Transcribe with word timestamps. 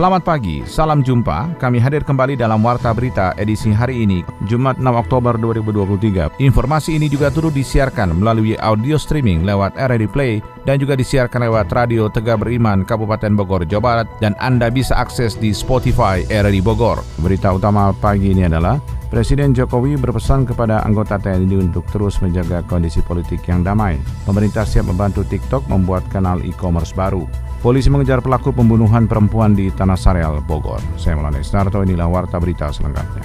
Selamat 0.00 0.24
pagi, 0.24 0.64
salam 0.64 1.04
jumpa. 1.04 1.60
Kami 1.60 1.76
hadir 1.76 2.00
kembali 2.00 2.32
dalam 2.32 2.64
Warta 2.64 2.88
Berita 2.96 3.36
edisi 3.36 3.68
hari 3.68 4.08
ini, 4.08 4.24
Jumat 4.48 4.80
6 4.80 4.88
Oktober 4.96 5.36
2023. 5.36 6.40
Informasi 6.40 6.96
ini 6.96 7.04
juga 7.12 7.28
turut 7.28 7.52
disiarkan 7.52 8.16
melalui 8.16 8.56
audio 8.64 8.96
streaming 8.96 9.44
lewat 9.44 9.76
RRI 9.76 10.08
Play 10.08 10.40
dan 10.64 10.80
juga 10.80 10.96
disiarkan 10.96 11.44
lewat 11.44 11.68
Radio 11.76 12.08
Tegak 12.08 12.40
Beriman 12.40 12.80
Kabupaten 12.80 13.36
Bogor, 13.36 13.68
Jawa 13.68 13.84
Barat 13.84 14.08
dan 14.24 14.32
Anda 14.40 14.72
bisa 14.72 14.96
akses 14.96 15.36
di 15.36 15.52
Spotify 15.52 16.24
RRI 16.32 16.64
Bogor. 16.64 17.04
Berita 17.20 17.52
utama 17.52 17.92
pagi 17.92 18.32
ini 18.32 18.48
adalah 18.48 18.80
Presiden 19.12 19.52
Jokowi 19.52 20.00
berpesan 20.00 20.48
kepada 20.48 20.80
anggota 20.80 21.20
TNI 21.20 21.60
untuk 21.60 21.84
terus 21.92 22.24
menjaga 22.24 22.64
kondisi 22.64 23.04
politik 23.04 23.44
yang 23.44 23.60
damai. 23.60 24.00
Pemerintah 24.24 24.64
siap 24.64 24.88
membantu 24.88 25.28
TikTok 25.28 25.68
membuat 25.68 26.08
kanal 26.08 26.40
e-commerce 26.40 26.96
baru. 26.96 27.49
Polisi 27.60 27.92
mengejar 27.92 28.24
pelaku 28.24 28.56
pembunuhan 28.56 29.04
perempuan 29.04 29.52
di 29.52 29.68
Tanah 29.68 29.92
Sareal, 29.92 30.40
Bogor. 30.40 30.80
Saya 30.96 31.12
Melani 31.12 31.44
Snarto, 31.44 31.84
inilah 31.84 32.08
Warta 32.08 32.40
Berita 32.40 32.72
selengkapnya. 32.72 33.20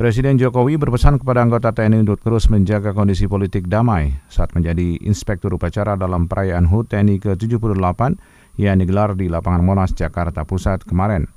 Presiden 0.00 0.40
Jokowi 0.40 0.80
berpesan 0.80 1.20
kepada 1.20 1.44
anggota 1.44 1.76
TNI 1.76 2.08
untuk 2.08 2.24
terus 2.24 2.48
menjaga 2.48 2.96
kondisi 2.96 3.28
politik 3.28 3.68
damai 3.68 4.16
saat 4.32 4.56
menjadi 4.56 4.96
inspektur 5.04 5.60
upacara 5.60 5.92
dalam 5.92 6.32
perayaan 6.32 6.64
HUT 6.64 6.88
TNI 6.88 7.20
ke-78 7.20 8.00
yang 8.56 8.80
digelar 8.80 9.12
di 9.12 9.28
lapangan 9.28 9.60
Monas, 9.60 9.92
Jakarta 9.92 10.48
Pusat 10.48 10.88
kemarin. 10.88 11.28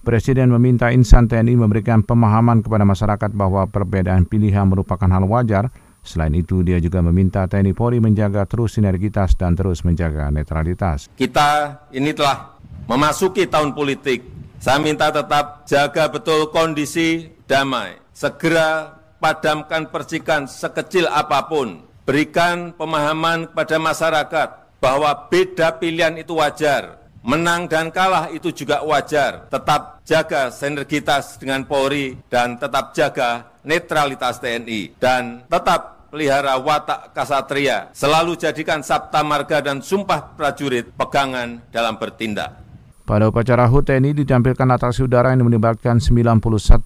Presiden 0.00 0.48
meminta 0.48 0.88
insan 0.96 1.28
TNI 1.28 1.60
memberikan 1.60 2.00
pemahaman 2.00 2.64
kepada 2.64 2.88
masyarakat 2.88 3.36
bahwa 3.36 3.68
perbedaan 3.68 4.24
pilihan 4.24 4.64
merupakan 4.64 5.04
hal 5.04 5.28
wajar. 5.28 5.68
Selain 6.00 6.32
itu, 6.32 6.64
dia 6.64 6.80
juga 6.80 7.04
meminta 7.04 7.44
TNI 7.44 7.76
Polri 7.76 8.00
menjaga 8.00 8.48
terus 8.48 8.80
sinergitas 8.80 9.36
dan 9.36 9.52
terus 9.52 9.84
menjaga 9.84 10.32
netralitas. 10.32 11.12
Kita 11.12 11.84
ini 11.92 12.16
telah 12.16 12.56
memasuki 12.88 13.44
tahun 13.44 13.76
politik. 13.76 14.24
Saya 14.56 14.80
minta 14.80 15.12
tetap 15.12 15.68
jaga 15.68 16.08
betul 16.08 16.48
kondisi 16.48 17.28
damai. 17.44 18.00
Segera 18.16 18.96
padamkan 19.20 19.92
percikan 19.92 20.48
sekecil 20.48 21.12
apa 21.12 21.44
pun. 21.44 21.84
Berikan 22.08 22.72
pemahaman 22.72 23.52
kepada 23.52 23.76
masyarakat 23.76 24.48
bahwa 24.80 25.28
beda 25.28 25.76
pilihan 25.76 26.16
itu 26.16 26.40
wajar. 26.40 26.99
Menang 27.20 27.68
dan 27.68 27.92
kalah 27.92 28.32
itu 28.32 28.48
juga 28.48 28.80
wajar. 28.80 29.52
Tetap 29.52 30.00
jaga 30.08 30.48
sinergitas 30.48 31.36
dengan 31.36 31.68
Polri 31.68 32.16
dan 32.32 32.56
tetap 32.56 32.96
jaga 32.96 33.60
netralitas 33.60 34.40
TNI. 34.40 34.96
Dan 34.96 35.44
tetap 35.44 36.08
pelihara 36.08 36.56
watak 36.56 37.12
kasatria. 37.12 37.92
Selalu 37.92 38.40
jadikan 38.40 38.80
sabta 38.80 39.20
marga 39.20 39.60
dan 39.60 39.84
sumpah 39.84 40.32
prajurit 40.32 40.90
pegangan 40.96 41.60
dalam 41.68 42.00
bertindak. 42.00 42.56
Pada 43.04 43.26
upacara 43.26 43.66
HUT 43.66 43.90
TNI 43.90 44.14
ditampilkan 44.22 44.70
atraksi 44.70 45.02
udara 45.02 45.34
yang 45.34 45.44
melibatkan 45.44 45.98
91 45.98 46.40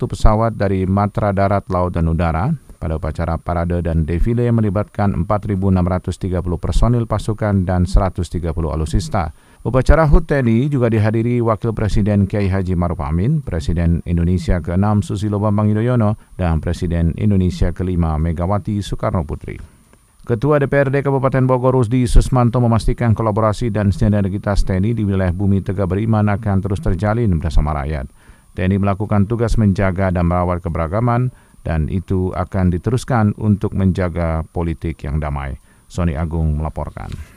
pesawat 0.09 0.57
dari 0.57 0.89
matra 0.89 1.37
darat, 1.37 1.69
laut, 1.69 1.93
dan 1.93 2.09
udara. 2.09 2.49
Pada 2.81 2.97
upacara 2.97 3.37
parade 3.37 3.81
dan 3.85 4.09
defile 4.09 4.45
yang 4.45 4.57
melibatkan 4.57 5.13
4.630 5.25 6.43
personil 6.61 7.05
pasukan 7.05 7.65
dan 7.69 7.85
130 7.89 8.51
alusista. 8.69 9.37
Upacara 9.65 10.05
HUT 10.05 10.29
TNI 10.29 10.69
juga 10.69 10.93
dihadiri 10.93 11.41
Wakil 11.41 11.73
Presiden 11.73 12.29
Kiai 12.29 12.53
Haji 12.53 12.77
Maruf 12.77 13.01
Amin, 13.01 13.41
Presiden 13.41 14.05
Indonesia 14.05 14.61
ke-6 14.61 15.09
Susilo 15.09 15.41
Bambang 15.41 15.73
Yudhoyono, 15.73 16.21
dan 16.37 16.61
Presiden 16.61 17.17
Indonesia 17.17 17.73
ke-5 17.73 17.97
Megawati 17.97 18.85
Soekarno 18.85 19.25
Putri. 19.25 19.57
Ketua 20.29 20.61
DPRD 20.61 21.01
Kabupaten 21.01 21.49
Bogor 21.49 21.81
Rusdi 21.81 22.05
Susmanto 22.05 22.61
memastikan 22.61 23.17
kolaborasi 23.17 23.73
dan 23.73 23.89
sinergitas 23.89 24.69
TNI 24.69 24.93
di 24.93 25.01
wilayah 25.01 25.33
bumi 25.33 25.65
Tegak 25.65 25.89
Beriman 25.89 26.29
akan 26.29 26.61
terus 26.61 26.85
terjalin 26.85 27.33
bersama 27.41 27.73
rakyat. 27.73 28.13
TNI 28.53 28.77
melakukan 28.77 29.25
tugas 29.25 29.57
menjaga 29.57 30.13
dan 30.13 30.29
merawat 30.29 30.61
keberagaman 30.61 31.33
dan 31.65 31.89
itu 31.89 32.37
akan 32.37 32.69
diteruskan 32.69 33.33
untuk 33.41 33.73
menjaga 33.73 34.45
politik 34.45 35.01
yang 35.09 35.25
damai. 35.25 35.57
Sony 35.89 36.21
Agung 36.21 36.53
melaporkan. 36.61 37.34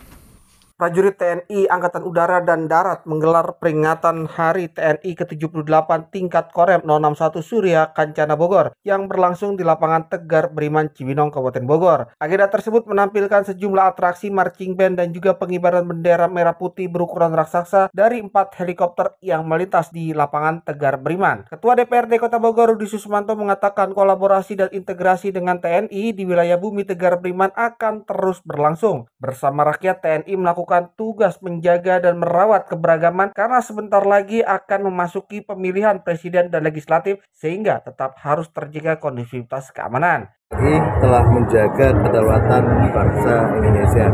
Prajurit 0.77 1.17
TNI 1.17 1.65
Angkatan 1.73 2.05
Udara 2.05 2.37
dan 2.45 2.69
Darat 2.69 3.01
menggelar 3.09 3.57
peringatan 3.57 4.29
Hari 4.29 4.69
TNI 4.69 5.09
ke-78 5.17 5.89
tingkat 6.13 6.53
Korem 6.53 6.85
061 6.85 7.41
Surya 7.41 7.89
Kancana 7.97 8.37
Bogor 8.37 8.77
yang 8.85 9.09
berlangsung 9.09 9.57
di 9.57 9.65
lapangan 9.65 10.05
Tegar 10.05 10.53
Beriman 10.53 10.93
Cibinong 10.93 11.33
Kabupaten 11.33 11.65
Bogor. 11.65 12.13
Agenda 12.21 12.45
tersebut 12.53 12.85
menampilkan 12.85 13.49
sejumlah 13.49 13.97
atraksi 13.97 14.29
marching 14.29 14.77
band 14.77 15.01
dan 15.01 15.09
juga 15.09 15.33
pengibaran 15.33 15.81
bendera 15.81 16.29
merah 16.29 16.53
putih 16.53 16.85
berukuran 16.93 17.33
raksasa 17.33 17.89
dari 17.89 18.21
empat 18.21 18.53
helikopter 18.61 19.17
yang 19.25 19.49
melintas 19.49 19.89
di 19.89 20.13
lapangan 20.13 20.61
Tegar 20.61 21.01
Beriman. 21.01 21.49
Ketua 21.49 21.73
DPRD 21.73 22.21
Kota 22.21 22.37
Bogor 22.37 22.77
Rudi 22.77 22.85
Susmanto 22.85 23.33
mengatakan 23.33 23.97
kolaborasi 23.97 24.53
dan 24.53 24.69
integrasi 24.69 25.33
dengan 25.33 25.57
TNI 25.57 26.13
di 26.13 26.21
wilayah 26.21 26.61
bumi 26.61 26.85
Tegar 26.85 27.17
Beriman 27.17 27.49
akan 27.57 28.05
terus 28.05 28.45
berlangsung. 28.45 29.09
Bersama 29.17 29.65
rakyat 29.65 30.05
TNI 30.05 30.37
melakukan 30.37 30.66
melakukan 30.67 30.99
tugas 30.99 31.39
menjaga 31.39 32.03
dan 32.03 32.19
merawat 32.19 32.67
keberagaman 32.67 33.31
karena 33.31 33.63
sebentar 33.63 34.03
lagi 34.03 34.43
akan 34.43 34.91
memasuki 34.91 35.39
pemilihan 35.39 36.03
presiden 36.03 36.51
dan 36.51 36.67
legislatif 36.67 37.23
sehingga 37.31 37.79
tetap 37.79 38.19
harus 38.19 38.51
terjaga 38.51 38.99
kondusivitas 38.99 39.71
keamanan. 39.71 40.27
Ini 40.51 40.75
telah 40.99 41.23
menjaga 41.23 41.87
kedaulatan 42.03 42.63
bangsa 42.91 43.35
Indonesia 43.63 44.07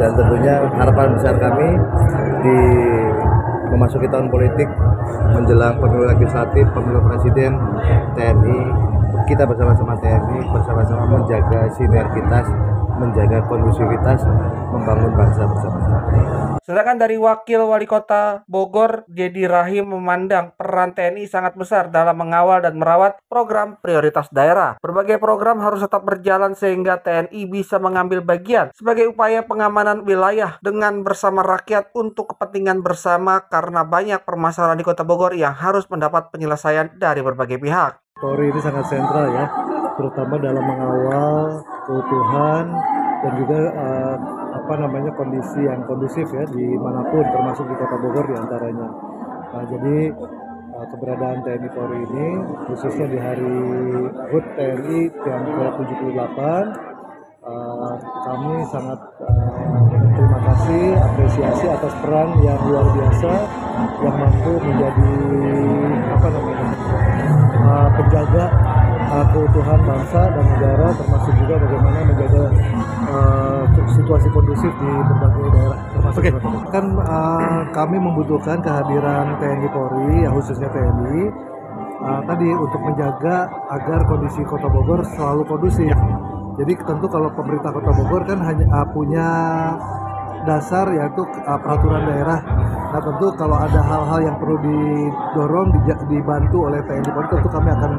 dan 0.00 0.10
tentunya 0.16 0.54
harapan 0.80 1.08
besar 1.12 1.34
kami 1.36 1.68
di 2.40 2.58
memasuki 3.68 4.08
tahun 4.08 4.32
politik 4.32 4.68
menjelang 5.36 5.76
pemilu 5.76 6.08
legislatif, 6.08 6.64
pemilu 6.72 7.04
presiden, 7.04 7.52
TNI, 8.16 8.60
kita 9.28 9.44
bersama-sama 9.44 9.92
TNI 10.00 10.40
bersama-sama 10.56 11.04
menjaga 11.04 11.68
sinergitas 11.76 12.48
menjaga 12.98 13.38
kondusivitas, 13.46 14.20
membangun 14.74 15.12
bangsa 15.14 15.42
bersama-sama. 15.46 16.58
Sedangkan 16.68 17.00
dari 17.00 17.16
Wakil 17.16 17.64
Wali 17.64 17.88
Kota 17.88 18.44
Bogor, 18.44 19.08
Dedi 19.08 19.48
Rahim 19.48 19.88
memandang 19.88 20.52
peran 20.52 20.92
TNI 20.92 21.24
sangat 21.24 21.56
besar 21.56 21.88
dalam 21.88 22.12
mengawal 22.12 22.60
dan 22.60 22.76
merawat 22.76 23.16
program 23.24 23.80
prioritas 23.80 24.28
daerah. 24.28 24.76
Berbagai 24.84 25.16
program 25.16 25.64
harus 25.64 25.80
tetap 25.80 26.04
berjalan 26.04 26.52
sehingga 26.52 27.00
TNI 27.00 27.48
bisa 27.48 27.80
mengambil 27.80 28.20
bagian 28.20 28.68
sebagai 28.76 29.08
upaya 29.08 29.40
pengamanan 29.48 30.04
wilayah 30.04 30.60
dengan 30.60 31.00
bersama 31.00 31.40
rakyat 31.40 31.88
untuk 31.96 32.36
kepentingan 32.36 32.84
bersama 32.84 33.40
karena 33.48 33.88
banyak 33.88 34.20
permasalahan 34.28 34.76
di 34.76 34.84
Kota 34.84 35.08
Bogor 35.08 35.32
yang 35.32 35.56
harus 35.56 35.88
mendapat 35.88 36.28
penyelesaian 36.28 37.00
dari 37.00 37.24
berbagai 37.24 37.56
pihak. 37.56 37.96
Polri 38.20 38.52
ini 38.52 38.60
sangat 38.60 38.92
sentral 38.92 39.30
ya, 39.30 39.46
terutama 39.98 40.38
dalam 40.38 40.62
mengawal 40.62 41.58
keutuhan 41.90 42.70
dan 43.18 43.32
juga 43.34 43.60
uh, 43.74 44.16
apa 44.54 44.74
namanya 44.78 45.10
kondisi 45.18 45.66
yang 45.66 45.82
kondusif 45.90 46.30
ya 46.30 46.46
di 46.54 46.78
mana 46.78 47.02
pun 47.10 47.26
termasuk 47.26 47.66
di 47.66 47.74
Kota 47.74 47.96
Bogor 47.98 48.24
di 48.30 48.36
antaranya. 48.38 48.88
Nah, 49.48 49.64
jadi 49.66 49.96
uh, 50.70 50.86
keberadaan 50.94 51.42
TNI 51.42 51.68
Polri 51.74 51.98
ini 52.06 52.26
khususnya 52.70 53.06
di 53.10 53.18
hari 53.18 53.58
HUT 54.30 54.44
TNI 54.54 54.98
yang 55.26 55.42
ke-78 55.50 56.38
uh, 57.42 57.92
kami 58.22 58.54
sangat 58.70 59.00
uh, 59.26 59.80
terima 60.14 60.38
kasih 60.46 60.84
apresiasi 60.94 61.66
atas 61.66 61.92
peran 61.98 62.28
yang 62.46 62.60
luar 62.70 62.86
biasa 62.94 63.32
yang 63.98 64.14
mampu 64.14 64.52
menjadi 64.62 65.14
apa 66.14 66.28
namanya 66.30 66.68
uh, 67.66 67.88
penjaga 67.98 68.44
uh, 69.08 69.24
keutuhan 69.32 69.80
bangsa 69.82 70.20
dan 70.30 70.44
negara 70.44 70.88
termasuk 70.94 71.32
juga 71.40 71.54
bagaimana 71.58 71.98
menjaga 72.04 72.44
uh, 73.08 73.62
situasi 73.96 74.28
kondusif 74.30 74.72
di 74.78 74.90
berbagai 74.92 75.46
daerah 75.52 75.80
termasuk 75.96 76.20
okay. 76.22 76.32
kan 76.70 76.84
uh, 77.00 77.60
kami 77.72 77.96
membutuhkan 77.96 78.58
kehadiran 78.60 79.36
TNI 79.40 79.68
Polri 79.72 80.16
ya 80.24 80.30
khususnya 80.30 80.68
TNI 80.70 81.48
uh, 82.02 82.20
tadi 82.24 82.48
untuk 82.54 82.80
menjaga 82.82 83.50
agar 83.70 84.00
kondisi 84.06 84.40
Kota 84.46 84.68
Bogor 84.70 85.02
selalu 85.16 85.42
kondusif. 85.46 85.94
Jadi 86.58 86.72
tentu 86.82 87.06
kalau 87.06 87.30
pemerintah 87.30 87.70
Kota 87.70 87.92
Bogor 87.94 88.22
kan 88.26 88.38
hanya 88.42 88.66
uh, 88.70 88.86
punya 88.90 89.28
dasar 90.48 90.88
yaitu 90.96 91.28
uh, 91.44 91.60
peraturan 91.60 92.08
daerah 92.08 92.40
Nah 92.88 93.04
tentu 93.04 93.28
kalau 93.36 93.60
ada 93.60 93.84
hal-hal 93.84 94.32
yang 94.32 94.36
perlu 94.40 94.56
didorong, 94.64 95.68
dibantu 96.08 96.72
oleh 96.72 96.80
TNI 96.88 97.10
Polri, 97.12 97.28
tentu 97.36 97.48
kami 97.52 97.68
akan 97.68 97.92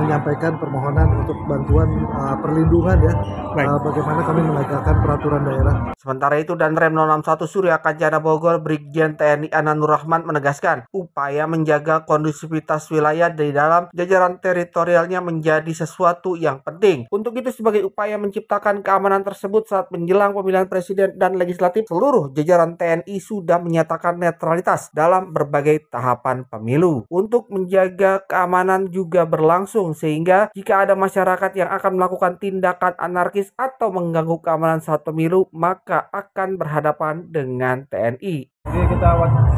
menyampaikan 0.00 0.56
permohonan 0.56 1.08
untuk 1.20 1.36
bantuan 1.44 1.88
uh, 2.16 2.36
perlindungan 2.40 2.96
ya, 3.04 3.12
uh, 3.60 3.78
bagaimana 3.84 4.20
kami 4.24 4.40
menegakkan 4.40 4.96
peraturan 5.04 5.42
daerah. 5.44 5.74
Sementara 6.00 6.40
itu 6.40 6.56
dan 6.56 6.72
Rem 6.72 6.96
061 6.96 7.44
Surya 7.44 7.76
Kancana 7.84 8.24
Bogor, 8.24 8.64
Brigjen 8.64 9.20
TNI 9.20 9.52
Ananur 9.52 9.92
Rahman 9.92 10.24
menegaskan 10.24 10.88
upaya 10.96 11.44
menjaga 11.44 12.08
kondusivitas 12.08 12.88
wilayah 12.88 13.28
di 13.28 13.52
dalam 13.52 13.92
jajaran 13.92 14.40
teritorialnya 14.40 15.20
menjadi 15.20 15.70
sesuatu 15.76 16.40
yang 16.40 16.64
penting. 16.64 17.04
Untuk 17.12 17.36
itu 17.36 17.52
sebagai 17.52 17.84
upaya 17.84 18.16
menciptakan 18.16 18.80
keamanan 18.80 19.20
tersebut 19.20 19.68
saat 19.68 19.92
menjelang 19.92 20.32
pemilihan 20.32 20.72
presiden 20.72 21.20
dan 21.20 21.36
legislatif, 21.36 21.81
seluruh 21.86 22.30
jajaran 22.34 22.74
TNI 22.76 23.16
sudah 23.18 23.58
menyatakan 23.62 24.18
netralitas 24.18 24.90
dalam 24.90 25.30
berbagai 25.30 25.88
tahapan 25.88 26.44
pemilu. 26.46 27.06
Untuk 27.08 27.48
menjaga 27.48 28.22
keamanan 28.26 28.90
juga 28.90 29.24
berlangsung 29.24 29.94
sehingga 29.96 30.52
jika 30.52 30.84
ada 30.86 30.94
masyarakat 30.98 31.52
yang 31.56 31.70
akan 31.70 31.92
melakukan 31.98 32.36
tindakan 32.38 32.94
anarkis 32.98 33.50
atau 33.54 33.90
mengganggu 33.94 34.38
keamanan 34.42 34.80
saat 34.82 35.02
pemilu, 35.06 35.46
maka 35.54 36.08
akan 36.10 36.60
berhadapan 36.60 37.28
dengan 37.30 37.86
TNI. 37.88 38.52
Jadi 38.62 38.86
kita 38.94 39.08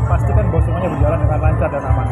pastikan 0.09 0.44
bahwa 0.49 0.62
semuanya 0.65 0.88
berjalan 0.97 1.19
dengan 1.21 1.38
lancar 1.44 1.69
dan 1.69 1.82
aman. 1.85 2.06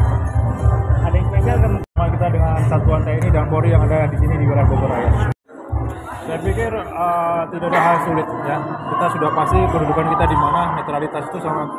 Ada 1.03 1.15
yang 1.17 1.27
spesial 1.27 1.57
kan 1.59 1.73
kita 2.13 2.27
dengan 2.29 2.53
satuan 2.69 3.01
TNI 3.03 3.29
dan 3.33 3.45
Polri 3.49 3.69
yang 3.73 3.83
ada 3.85 4.07
di 4.07 4.17
sini 4.21 4.35
di 4.37 4.45
wilayah 4.45 4.67
Bogor 4.69 4.89
Raya. 4.89 5.33
Saya 6.23 6.39
pikir 6.39 6.71
uh, 6.71 7.43
tidak 7.51 7.67
ada 7.67 7.79
hal 7.83 7.97
sulit 8.07 8.27
ya. 8.47 8.57
Kita 8.63 9.05
sudah 9.11 9.29
pasti 9.35 9.59
kedudukan 9.59 10.07
kita 10.15 10.25
di 10.31 10.37
mana 10.39 10.61
netralitas 10.79 11.23
itu 11.27 11.39
sangat 11.43 11.69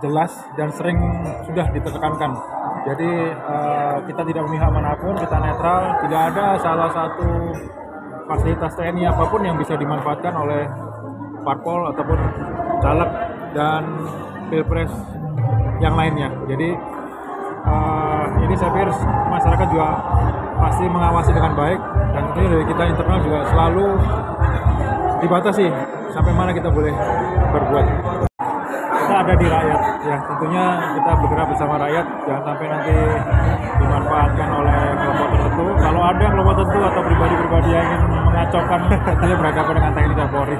jelas 0.00 0.32
dan 0.56 0.68
sering 0.72 0.98
sudah 1.44 1.66
ditekankan. 1.76 2.32
Jadi 2.88 3.10
uh, 3.36 3.96
kita 4.08 4.22
tidak 4.26 4.42
memihak 4.48 4.70
mana 4.72 4.96
pun, 4.96 5.12
kita 5.20 5.36
netral. 5.36 6.00
Tidak 6.08 6.20
ada 6.32 6.46
salah 6.64 6.88
satu 6.88 7.52
fasilitas 8.26 8.72
TNI 8.80 9.12
apa 9.12 9.24
pun 9.28 9.44
yang 9.44 9.60
bisa 9.60 9.76
dimanfaatkan 9.76 10.34
oleh 10.40 10.64
parpol 11.44 11.92
ataupun 11.92 12.18
caleg 12.80 13.10
dan 13.52 13.82
pilpres 14.48 14.92
yang 15.84 15.92
lainnya. 15.92 16.32
Jadi 16.48 16.72
uh, 17.68 18.24
ini 18.40 18.54
saya 18.56 18.72
pikir 18.72 18.88
masyarakat 19.28 19.66
juga 19.68 19.88
pasti 20.58 20.84
mengawasi 20.88 21.30
dengan 21.36 21.52
baik 21.58 21.80
dan 22.12 22.22
tentunya 22.30 22.48
dari 22.52 22.64
kita 22.68 22.82
internal 22.92 23.18
juga 23.24 23.38
selalu 23.48 23.86
dibatasi 25.24 25.64
sampai 26.12 26.32
mana 26.36 26.50
kita 26.52 26.68
boleh 26.68 26.92
berbuat. 27.52 27.86
Kita 28.92 29.14
ada 29.24 29.34
di 29.36 29.46
rakyat. 29.48 29.80
Ya 30.02 30.16
tentunya 30.24 30.64
kita 31.00 31.10
bergerak 31.24 31.46
bersama 31.52 31.74
rakyat. 31.80 32.06
Jangan 32.28 32.42
sampai 32.52 32.66
nanti 32.68 32.94
dimanfaatkan 33.80 34.48
oleh 34.52 34.76
kelompok 35.00 35.28
tertentu. 35.32 35.64
Kalau 35.80 36.02
ada 36.04 36.24
kelompok 36.28 36.54
tertentu 36.60 36.80
atau 36.84 37.02
pribadi-pribadi 37.02 37.70
yang 37.72 37.86
ingin 37.88 38.02
mengacaukan 38.28 38.80
tentunya 39.08 39.36
berhadapan 39.36 39.74
dengan 39.80 39.92
TNI 39.96 40.14
dan 40.16 40.28
Polri 40.28 40.58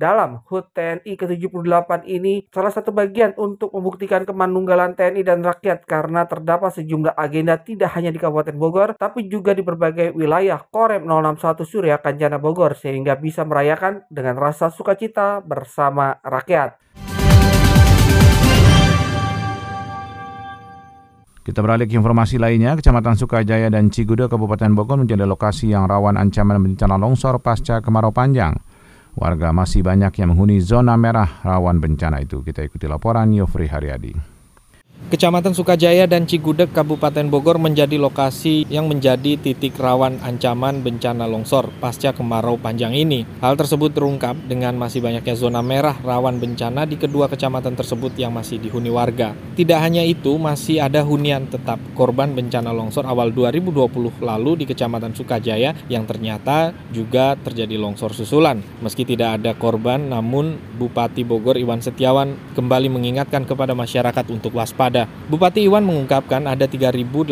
dalam 0.00 0.40
HUT 0.48 0.72
TNI 0.72 1.12
ke-78 1.12 2.08
ini 2.08 2.48
salah 2.48 2.72
satu 2.72 2.88
bagian 2.88 3.36
untuk 3.36 3.68
membuktikan 3.76 4.24
kemanunggalan 4.24 4.96
TNI 4.96 5.20
dan 5.20 5.44
rakyat 5.44 5.84
karena 5.84 6.24
terdapat 6.24 6.72
sejumlah 6.80 7.12
agenda 7.12 7.60
tidak 7.60 7.92
hanya 7.92 8.08
di 8.08 8.16
Kabupaten 8.16 8.56
Bogor 8.56 8.96
tapi 8.96 9.28
juga 9.28 9.52
di 9.52 9.60
berbagai 9.60 10.16
wilayah 10.16 10.56
Korem 10.72 11.04
061 11.04 11.68
Surya 11.68 12.00
Kancana 12.00 12.40
Bogor 12.40 12.72
sehingga 12.72 13.20
bisa 13.20 13.44
merayakan 13.44 14.08
dengan 14.08 14.40
rasa 14.40 14.72
sukacita 14.72 15.44
bersama 15.44 16.16
rakyat. 16.24 16.80
Kita 21.40 21.66
beralih 21.66 21.88
ke 21.88 21.98
informasi 21.98 22.36
lainnya, 22.38 22.78
Kecamatan 22.78 23.16
Sukajaya 23.16 23.72
dan 23.72 23.90
Cigudo, 23.90 24.28
Kabupaten 24.30 24.70
Bogor 24.76 25.02
menjadi 25.02 25.24
lokasi 25.24 25.72
yang 25.72 25.88
rawan 25.88 26.20
ancaman 26.20 26.62
bencana 26.62 26.94
longsor 26.94 27.42
pasca 27.42 27.80
kemarau 27.80 28.12
panjang. 28.14 28.54
Warga 29.20 29.52
masih 29.52 29.84
banyak 29.84 30.16
yang 30.16 30.32
menghuni 30.32 30.64
zona 30.64 30.96
merah 30.96 31.44
rawan 31.44 31.76
bencana 31.76 32.24
itu. 32.24 32.40
Kita 32.40 32.64
ikuti 32.64 32.88
laporan 32.88 33.28
Yofri 33.36 33.68
Haryadi. 33.68 34.29
Kecamatan 35.08 35.56
Sukajaya 35.56 36.04
dan 36.04 36.28
Cigudeg, 36.28 36.76
Kabupaten 36.76 37.32
Bogor 37.32 37.56
menjadi 37.56 37.96
lokasi 37.96 38.68
yang 38.68 38.84
menjadi 38.84 39.40
titik 39.40 39.72
rawan 39.80 40.20
ancaman 40.20 40.84
bencana 40.84 41.24
longsor 41.24 41.72
pasca 41.80 42.12
kemarau 42.12 42.60
panjang 42.60 42.92
ini. 42.92 43.24
Hal 43.40 43.56
tersebut 43.56 43.96
terungkap 43.96 44.36
dengan 44.44 44.76
masih 44.76 45.00
banyaknya 45.00 45.32
zona 45.32 45.64
merah 45.64 45.96
rawan 46.04 46.36
bencana 46.36 46.84
di 46.84 47.00
kedua 47.00 47.32
kecamatan 47.32 47.80
tersebut 47.80 48.12
yang 48.20 48.36
masih 48.36 48.60
dihuni 48.60 48.92
warga. 48.92 49.32
Tidak 49.56 49.80
hanya 49.80 50.04
itu, 50.04 50.36
masih 50.36 50.84
ada 50.84 51.00
hunian 51.00 51.48
tetap 51.48 51.80
korban 51.96 52.36
bencana 52.36 52.68
longsor 52.68 53.08
awal 53.08 53.32
2020 53.32 54.20
lalu 54.20 54.62
di 54.62 54.64
Kecamatan 54.68 55.16
Sukajaya 55.16 55.72
yang 55.88 56.04
ternyata 56.04 56.76
juga 56.92 57.40
terjadi 57.40 57.80
longsor 57.80 58.12
susulan. 58.12 58.60
Meski 58.84 59.08
tidak 59.08 59.40
ada 59.40 59.56
korban, 59.56 60.12
namun 60.12 60.60
Bupati 60.76 61.24
Bogor 61.24 61.56
Iwan 61.56 61.80
Setiawan 61.80 62.56
kembali 62.56 62.88
mengingatkan 62.92 63.44
kepada 63.46 63.72
masyarakat 63.76 64.26
untuk 64.32 64.56
waspada 64.56 64.89
Bupati 65.30 65.62
Iwan 65.62 65.86
mengungkapkan 65.86 66.42
ada 66.50 66.66
3.800 66.66 67.30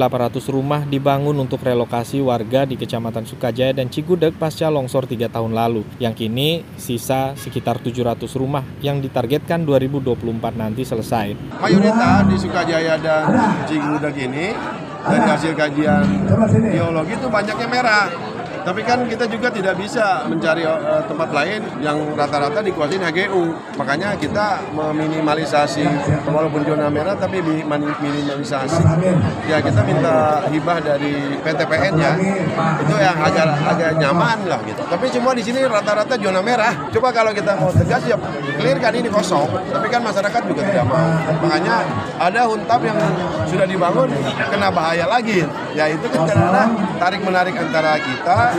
rumah 0.55 0.87
dibangun 0.87 1.34
untuk 1.34 1.58
relokasi 1.66 2.22
warga 2.22 2.62
di 2.62 2.78
Kecamatan 2.78 3.26
Sukajaya 3.26 3.75
dan 3.75 3.90
Cigudeg 3.90 4.38
pasca 4.38 4.70
longsor 4.70 5.10
3 5.10 5.26
tahun 5.26 5.50
lalu, 5.50 5.82
yang 5.99 6.14
kini 6.14 6.62
sisa 6.78 7.34
sekitar 7.34 7.82
700 7.82 8.31
rumah 8.38 8.62
yang 8.78 9.02
ditargetkan 9.02 9.66
2024 9.66 10.55
nanti 10.55 10.87
selesai. 10.87 11.58
Mayoritas 11.58 12.31
di 12.31 12.37
Sukajaya 12.38 12.94
dan 13.02 13.26
Cigudeg 13.66 14.14
ini 14.14 14.54
dari 15.02 15.26
hasil 15.26 15.52
kajian 15.58 16.04
geologi 16.70 17.14
itu 17.19 17.26
banyaknya 17.26 17.66
merah 17.66 18.06
tapi 18.69 18.85
kan 18.85 19.00
kita 19.09 19.25
juga 19.25 19.49
tidak 19.49 19.81
bisa 19.81 20.29
mencari 20.29 20.61
uh, 20.69 21.00
tempat 21.09 21.32
lain 21.32 21.65
yang 21.81 21.97
rata-rata 22.12 22.61
dikuasai 22.61 23.00
HGU. 23.00 23.56
Makanya 23.81 24.12
kita 24.20 24.61
meminimalisasi 24.76 25.88
walaupun 26.29 26.69
zona 26.69 26.93
merah 26.93 27.17
tapi 27.17 27.41
minimalisasi. 27.41 28.85
Ya 29.49 29.65
kita 29.65 29.81
minta 29.88 30.44
hibah 30.53 30.85
dari 30.85 31.41
PTPN 31.41 31.97
ya. 31.97 32.12
Itu 32.85 32.94
yang 33.00 33.17
agak 33.17 33.56
agak 33.56 33.91
nyaman 33.97 34.44
lah 34.44 34.61
gitu. 34.69 34.85
Tapi 34.85 35.09
semua 35.09 35.32
di 35.32 35.41
sini 35.41 35.64
rata-rata 35.64 36.21
zona 36.21 36.44
merah. 36.44 36.76
Coba 36.93 37.09
kalau 37.09 37.32
kita 37.32 37.56
mau 37.56 37.73
tegas 37.73 38.05
ya 38.05 38.21
clear 38.61 38.76
kan 38.85 38.93
ini 38.93 39.09
kosong. 39.09 39.49
Tapi 39.73 39.88
kan 39.88 40.05
masyarakat 40.05 40.44
juga 40.44 40.61
tidak 40.69 40.85
mau. 40.85 41.09
Makanya 41.41 41.88
ada 42.21 42.44
huntap 42.44 42.85
yang 42.85 43.00
sudah 43.49 43.64
dibangun 43.64 44.12
kena 44.53 44.69
bahaya 44.69 45.09
lagi. 45.09 45.41
Ya 45.78 45.86
itu 45.94 46.10
kan 46.10 46.26
karena 46.26 46.75
tarik 46.98 47.22
menarik 47.22 47.54
antara 47.54 48.02
kita 48.02 48.50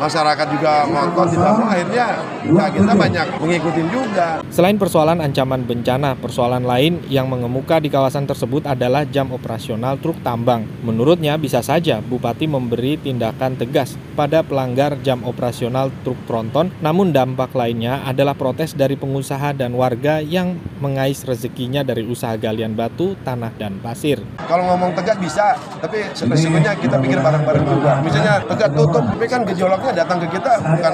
masyarakat 0.00 0.46
juga 0.48 0.72
ngotot 0.88 1.28
tidak 1.28 1.52
akhirnya 1.60 2.06
ya 2.48 2.66
kita 2.72 2.92
banyak 2.96 3.26
mengikuti 3.36 3.82
juga. 3.92 4.40
Selain 4.48 4.80
persoalan 4.80 5.20
ancaman 5.20 5.62
bencana, 5.68 6.16
persoalan 6.16 6.64
lain 6.64 7.04
yang 7.12 7.28
mengemuka 7.28 7.76
di 7.78 7.92
kawasan 7.92 8.24
tersebut 8.24 8.64
adalah 8.64 9.04
jam 9.04 9.28
operasional 9.30 10.00
truk 10.00 10.16
tambang. 10.24 10.64
Menurutnya 10.80 11.36
bisa 11.36 11.60
saja 11.60 12.00
Bupati 12.00 12.48
memberi 12.48 12.96
tindakan 12.96 13.60
tegas 13.60 14.00
pada 14.16 14.40
pelanggar 14.40 14.96
jam 15.04 15.20
operasional 15.22 15.92
truk 16.02 16.16
tronton, 16.24 16.72
namun 16.80 17.12
dampak 17.12 17.52
lainnya 17.52 18.00
adalah 18.08 18.32
protes 18.32 18.72
dari 18.72 18.96
pengusaha 18.96 19.52
dan 19.52 19.76
warga 19.76 20.24
yang 20.24 20.56
mengais 20.80 21.22
rezekinya 21.28 21.84
dari 21.84 22.08
usaha 22.08 22.34
galian 22.40 22.72
batu, 22.72 23.14
tanah, 23.20 23.52
dan 23.60 23.76
pasir. 23.84 24.18
Kalau 24.48 24.64
ngomong 24.72 24.96
tegas 24.96 25.20
bisa, 25.20 25.54
tapi 25.78 26.08
sebenarnya 26.16 26.72
kita 26.80 26.96
pikir 26.96 27.20
bareng-bareng 27.20 27.64
juga. 27.68 28.00
Misalnya 28.00 28.40
tegak 28.48 28.72
tutup 28.72 29.04
tapi 29.04 29.26
kan 29.28 29.44
gejolaknya 29.44 29.89
datang 29.92 30.18
ke 30.24 30.26
kita 30.38 30.52
bukan 30.60 30.92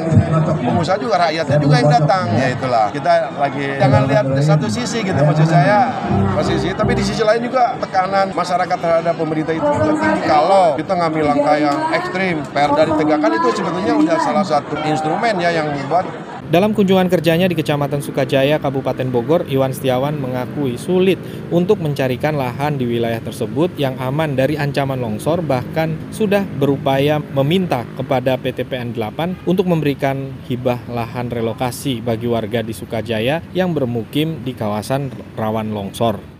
pengusaha 0.62 0.96
juga 1.00 1.16
rakyatnya 1.28 1.58
juga 1.60 1.74
yang 1.80 1.92
datang. 1.92 2.24
Ya 2.36 2.48
itulah. 2.52 2.86
Kita 2.90 3.12
lagi 3.36 3.66
jangan 3.78 4.02
lihat 4.08 4.24
satu 4.42 4.66
sisi 4.68 4.98
gitu 5.04 5.20
maksud 5.20 5.48
saya. 5.48 5.90
Posisi 6.36 6.68
tapi 6.76 6.92
di 6.92 7.04
sisi 7.04 7.22
lain 7.24 7.40
juga 7.44 7.76
tekanan 7.80 8.32
masyarakat 8.36 8.78
terhadap 8.78 9.14
pemerintah 9.16 9.52
itu 9.56 9.64
juga 9.64 9.92
tinggi. 9.96 10.28
Kalau 10.28 10.76
kita 10.76 10.92
ngambil 10.92 11.24
langkah 11.32 11.56
yang 11.56 11.78
ekstrim 11.94 12.36
PR 12.52 12.70
dari 12.72 12.92
tegakan 12.94 13.30
itu 13.36 13.48
sebetulnya 13.56 13.94
udah 13.96 14.16
salah 14.20 14.44
satu 14.44 14.74
instrumen 14.84 15.34
ya 15.40 15.50
yang 15.52 15.66
membuat 15.72 16.06
dalam 16.46 16.78
kunjungan 16.78 17.10
kerjanya 17.10 17.50
di 17.50 17.58
Kecamatan 17.58 17.98
Sukajaya, 17.98 18.62
Kabupaten 18.62 19.10
Bogor, 19.10 19.50
Iwan 19.50 19.74
Setiawan 19.74 20.14
mengakui 20.14 20.78
sulit 20.78 21.18
untuk 21.50 21.82
mencarikan 21.82 22.38
lahan 22.38 22.78
di 22.78 22.86
wilayah 22.86 23.18
tersebut 23.18 23.74
yang 23.74 23.98
aman 23.98 24.38
dari 24.38 24.54
ancaman 24.54 25.02
longsor, 25.02 25.42
bahkan 25.42 25.98
sudah 26.14 26.46
berupaya 26.62 27.18
meminta 27.34 27.82
kepada 27.98 28.38
PTPN 28.38 28.94
8 28.94 29.42
untuk 29.50 29.66
memberikan 29.66 30.30
hibah 30.46 30.86
lahan 30.86 31.34
relokasi 31.34 31.98
bagi 31.98 32.30
warga 32.30 32.62
di 32.62 32.70
Sukajaya 32.70 33.42
yang 33.50 33.74
bermukim 33.74 34.46
di 34.46 34.54
kawasan 34.54 35.10
rawan 35.34 35.74
longsor. 35.74 36.36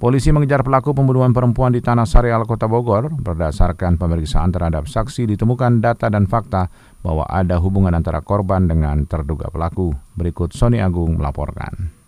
Polisi 0.00 0.32
mengejar 0.32 0.64
pelaku 0.64 0.96
pembunuhan 0.96 1.28
perempuan 1.28 1.76
di 1.76 1.84
Tanah 1.84 2.08
Sarial, 2.08 2.48
Kota 2.48 2.64
Bogor. 2.64 3.12
Berdasarkan 3.12 4.00
pemeriksaan 4.00 4.48
terhadap 4.48 4.88
saksi, 4.88 5.28
ditemukan 5.28 5.84
data 5.84 6.08
dan 6.08 6.24
fakta 6.24 6.72
bahwa 7.00 7.24
ada 7.28 7.56
hubungan 7.60 7.92
antara 7.96 8.20
korban 8.20 8.68
dengan 8.68 9.04
terduga 9.08 9.48
pelaku. 9.48 9.92
Berikut 10.16 10.52
Sony 10.52 10.80
Agung 10.80 11.16
melaporkan. 11.20 11.99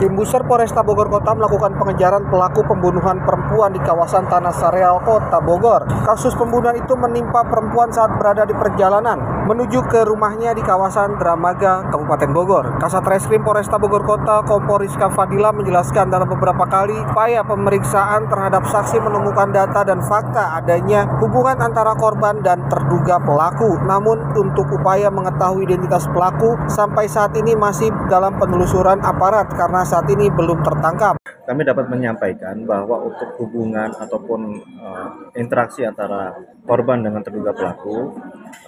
Tim 0.00 0.16
Buser 0.16 0.40
Polresta 0.48 0.80
Bogor 0.80 1.12
Kota 1.12 1.36
melakukan 1.36 1.76
pengejaran 1.76 2.24
pelaku 2.32 2.64
pembunuhan 2.64 3.20
perempuan 3.20 3.68
di 3.68 3.84
kawasan 3.84 4.32
Tanah 4.32 4.48
Sareal, 4.48 4.96
Kota 5.04 5.44
Bogor. 5.44 5.84
Kasus 6.08 6.32
pembunuhan 6.40 6.72
itu 6.80 6.96
menimpa 6.96 7.44
perempuan 7.44 7.92
saat 7.92 8.16
berada 8.16 8.48
di 8.48 8.56
perjalanan 8.56 9.20
menuju 9.44 9.84
ke 9.92 10.08
rumahnya 10.08 10.56
di 10.56 10.64
kawasan 10.64 11.20
Dramaga, 11.20 11.84
Kabupaten 11.92 12.32
Bogor. 12.32 12.80
Kasat 12.80 13.04
Reskrim 13.04 13.44
Polresta 13.44 13.76
Bogor 13.76 14.00
Kota, 14.08 14.40
Kompol 14.48 14.88
Rizka 14.88 15.12
Fadila 15.12 15.52
menjelaskan 15.52 16.08
dalam 16.08 16.32
beberapa 16.32 16.64
kali 16.64 16.96
upaya 17.12 17.44
pemeriksaan 17.44 18.24
terhadap 18.24 18.64
saksi 18.72 19.04
menemukan 19.04 19.52
data 19.52 19.84
dan 19.84 20.00
fakta 20.00 20.56
adanya 20.64 21.04
hubungan 21.20 21.60
antara 21.60 21.92
korban 22.00 22.40
dan 22.40 22.64
terduga 22.72 23.20
pelaku. 23.20 23.76
Namun 23.84 24.32
untuk 24.32 24.64
upaya 24.80 25.12
mengetahui 25.12 25.68
identitas 25.68 26.08
pelaku 26.08 26.56
sampai 26.72 27.04
saat 27.04 27.36
ini 27.36 27.52
masih 27.52 27.92
dalam 28.08 28.40
penelusuran 28.40 29.04
aparat 29.04 29.50
karena 29.60 29.84
saat 29.84 30.08
ini 30.08 30.32
belum 30.32 30.64
tertangkap. 30.64 31.20
Kami 31.44 31.60
dapat 31.68 31.92
menyampaikan 31.92 32.64
bahwa 32.64 33.04
untuk 33.04 33.36
hubungan 33.36 33.92
ataupun 33.92 34.40
uh, 34.80 35.08
interaksi 35.36 35.84
antara 35.84 36.32
korban 36.64 37.04
dengan 37.04 37.20
terduga 37.20 37.52
pelaku 37.52 38.16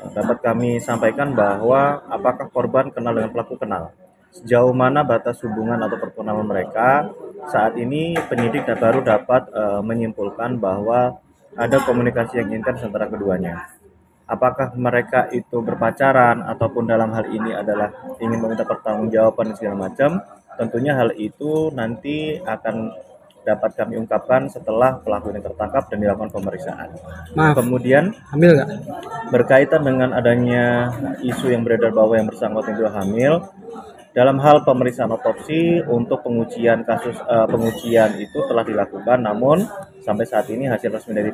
uh, 0.05 0.11
dapat 0.13 0.45
kami 0.45 0.77
sampaikan 0.85 1.33
bahwa 1.33 2.05
apakah 2.13 2.53
korban 2.53 2.93
kenal 2.93 3.17
dengan 3.17 3.33
pelaku 3.33 3.57
kenal. 3.57 3.97
Sejauh 4.33 4.73
mana 4.77 5.05
batas 5.05 5.41
hubungan 5.45 5.81
atau 5.81 5.97
perkenalan 5.97 6.45
mereka 6.45 7.09
saat 7.49 7.77
ini 7.81 8.17
penyidik 8.29 8.69
baru 8.77 9.01
dapat 9.01 9.49
uh, 9.53 9.81
menyimpulkan 9.81 10.61
bahwa 10.61 11.17
ada 11.57 11.77
komunikasi 11.85 12.41
yang 12.41 12.53
intens 12.53 12.85
antara 12.85 13.09
keduanya. 13.09 13.69
Apakah 14.25 14.73
mereka 14.73 15.29
itu 15.29 15.61
berpacaran 15.61 16.41
ataupun 16.49 16.89
dalam 16.89 17.13
hal 17.13 17.29
ini 17.29 17.53
adalah 17.53 17.93
ingin 18.17 18.41
meminta 18.41 18.65
pertanggungjawaban 18.65 19.53
dan 19.53 19.57
segala 19.61 19.77
macam, 19.77 20.11
tentunya 20.61 20.93
hal 20.97 21.15
itu 21.17 21.73
nanti 21.73 22.41
akan 22.41 22.93
dapat 23.43 23.75
kami 23.75 23.99
ungkapkan 23.99 24.47
setelah 24.47 25.03
pelaku 25.03 25.35
ini 25.35 25.43
tertangkap 25.43 25.91
dan 25.91 25.99
dilakukan 25.99 26.31
pemeriksaan. 26.31 26.89
Maaf. 27.35 27.59
Kemudian 27.59 28.15
Hamil 28.31 28.55
nggak? 28.55 28.69
berkaitan 29.35 29.83
dengan 29.83 30.15
adanya 30.15 30.95
isu 31.27 31.51
yang 31.51 31.67
beredar 31.67 31.91
bahwa 31.91 32.15
yang 32.15 32.31
bersangkutan 32.31 32.79
itu 32.79 32.87
hamil, 32.87 33.43
dalam 34.13 34.37
hal 34.45 34.61
pemeriksaan 34.63 35.11
otopsi 35.11 35.81
untuk 35.89 36.21
pengujian 36.21 36.85
kasus 36.85 37.17
uh, 37.25 37.49
pengujian 37.49 38.15
itu 38.21 38.39
telah 38.45 38.63
dilakukan, 38.63 39.25
namun 39.25 39.65
sampai 40.05 40.29
saat 40.29 40.47
ini 40.53 40.69
hasil 40.69 40.93
resmi 40.93 41.17
dari 41.17 41.33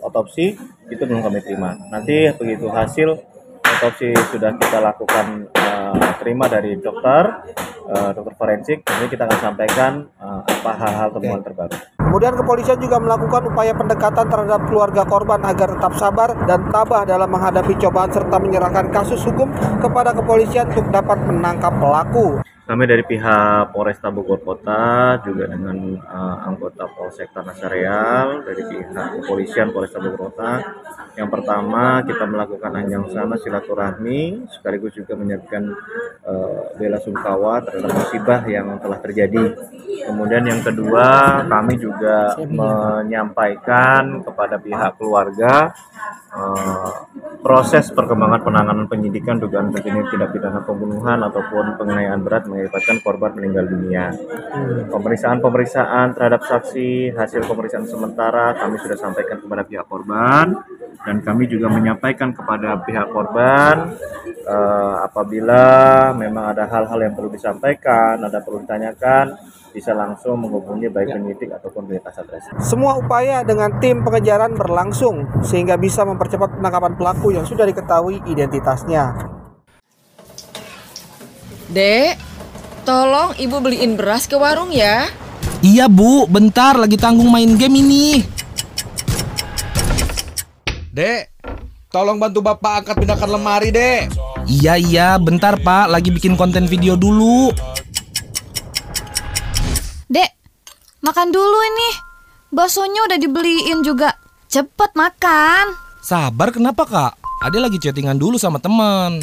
otopsi 0.00 0.56
itu 0.88 1.02
belum 1.04 1.20
kami 1.20 1.44
terima. 1.44 1.76
Nanti 1.92 2.32
begitu 2.34 2.72
hasil 2.72 3.20
otopsi 3.60 4.16
sudah 4.32 4.56
kita 4.56 4.80
lakukan 4.80 5.44
terima 6.20 6.46
dari 6.46 6.76
dokter 6.78 7.44
uh, 7.88 8.10
dokter 8.16 8.34
forensik, 8.36 8.78
ini 8.84 9.06
kita 9.08 9.28
akan 9.28 9.38
sampaikan 9.40 9.92
uh, 10.18 10.40
apa 10.44 10.70
hal-hal 10.80 11.08
temuan 11.12 11.40
terbaru. 11.44 11.74
Kemudian 12.00 12.34
kepolisian 12.38 12.78
juga 12.78 12.96
melakukan 13.02 13.42
upaya 13.50 13.72
pendekatan 13.74 14.26
terhadap 14.30 14.62
keluarga 14.70 15.02
korban 15.02 15.40
agar 15.42 15.68
tetap 15.74 15.92
sabar 15.98 16.28
dan 16.46 16.60
tabah 16.70 17.02
dalam 17.02 17.26
menghadapi 17.26 17.74
cobaan 17.80 18.10
serta 18.14 18.36
menyerahkan 18.38 18.86
kasus 18.94 19.20
hukum 19.26 19.50
kepada 19.82 20.14
kepolisian 20.14 20.70
untuk 20.70 20.86
dapat 20.94 21.18
menangkap 21.26 21.74
pelaku. 21.74 22.38
Kami 22.64 22.88
dari 22.88 23.04
pihak 23.04 23.76
Polresta 23.76 24.08
Bogor 24.08 24.40
Kota 24.40 25.20
juga 25.20 25.52
dengan 25.52 26.00
uh, 26.00 26.48
anggota 26.48 26.88
Polsek 26.96 27.28
Tanah 27.36 27.52
Sareal 27.60 28.40
dari 28.40 28.62
pihak 28.64 29.20
kepolisian 29.20 29.68
Polresta 29.68 30.00
Bogor 30.00 30.32
Kota. 30.32 30.64
Yang 31.14 31.28
pertama 31.30 32.02
kita 32.02 32.26
melakukan 32.26 32.74
anjang 32.74 33.06
sana 33.14 33.38
silaturahmi 33.38 34.50
sekaligus 34.50 34.98
juga 34.98 35.14
menyiapkan 35.14 35.62
uh, 36.26 36.74
bela 36.74 36.98
sungkawa 36.98 37.62
terhadap 37.62 37.94
musibah 37.94 38.42
yang 38.50 38.74
telah 38.82 38.98
terjadi. 38.98 39.54
Kemudian 40.10 40.42
yang 40.42 40.60
kedua 40.66 41.06
kami 41.46 41.78
juga 41.78 42.34
menyampaikan 42.50 44.26
kepada 44.26 44.58
pihak 44.58 44.98
keluarga 44.98 45.70
uh, 46.34 46.90
proses 47.46 47.94
perkembangan 47.94 48.42
penanganan 48.42 48.86
penyidikan 48.90 49.38
dugaan 49.38 49.70
terjadi 49.70 50.00
tidak 50.10 50.34
pidana 50.34 50.66
pembunuhan 50.66 51.22
ataupun 51.22 51.78
penganiayaan 51.78 52.26
berat 52.26 52.48
mengakibatkan 52.50 52.98
korban 53.06 53.38
meninggal 53.38 53.70
dunia. 53.70 54.10
Pemeriksaan-pemeriksaan 54.90 56.16
terhadap 56.18 56.42
saksi, 56.42 57.14
hasil 57.14 57.46
pemeriksaan 57.46 57.86
sementara 57.86 58.56
kami 58.58 58.82
sudah 58.82 58.98
sampaikan 58.98 59.38
kepada 59.38 59.62
pihak 59.62 59.86
korban 59.86 60.58
dan 61.04 61.20
kami 61.20 61.44
juga 61.44 61.68
menyampaikan 61.68 62.32
kepada 62.32 62.80
pihak 62.80 63.12
korban 63.12 63.92
eh, 64.24 64.94
apabila 65.04 65.62
memang 66.16 66.56
ada 66.56 66.64
hal-hal 66.64 66.98
yang 67.04 67.12
perlu 67.12 67.28
disampaikan, 67.28 68.24
ada 68.24 68.40
perlu 68.40 68.64
ditanyakan, 68.64 69.36
bisa 69.76 69.92
langsung 69.92 70.40
menghubungi 70.40 70.88
baik 70.88 71.12
penyidik 71.12 71.50
ataupun 71.52 71.84
pihak 71.84 72.08
Satreskrim. 72.08 72.56
Semua 72.64 72.96
upaya 72.96 73.44
dengan 73.44 73.76
tim 73.82 74.00
pengejaran 74.00 74.56
berlangsung 74.56 75.44
sehingga 75.44 75.76
bisa 75.76 76.08
mempercepat 76.08 76.56
penangkapan 76.56 76.96
pelaku 76.96 77.36
yang 77.36 77.44
sudah 77.44 77.68
diketahui 77.68 78.24
identitasnya. 78.24 79.12
Dek, 81.68 82.16
tolong 82.88 83.36
ibu 83.36 83.56
beliin 83.60 83.98
beras 83.98 84.24
ke 84.24 84.38
warung 84.40 84.72
ya. 84.72 85.10
Iya 85.64 85.88
bu, 85.90 86.28
bentar 86.28 86.76
lagi 86.76 86.94
tanggung 86.94 87.28
main 87.32 87.56
game 87.58 87.80
ini. 87.82 88.33
Dek, 90.94 91.26
tolong 91.90 92.22
bantu 92.22 92.38
bapak 92.38 92.86
angkat 92.86 93.02
pindahkan 93.02 93.26
lemari, 93.26 93.74
dek. 93.74 94.14
Iya 94.46 94.78
iya, 94.78 95.08
bentar 95.18 95.58
pak, 95.58 95.90
lagi 95.90 96.14
bikin 96.14 96.38
konten 96.38 96.70
video 96.70 96.94
dulu. 96.94 97.50
Dek, 100.06 100.30
makan 101.02 101.34
dulu 101.34 101.58
ini. 101.66 101.90
Baksonya 102.54 103.10
udah 103.10 103.18
dibeliin 103.18 103.82
juga. 103.82 104.14
Cepet 104.46 104.94
makan. 104.94 105.74
Sabar 105.98 106.54
kenapa 106.54 106.86
kak? 106.86 107.18
Ade 107.42 107.58
lagi 107.58 107.82
chattingan 107.82 108.14
dulu 108.14 108.38
sama 108.38 108.62
teman. 108.62 109.18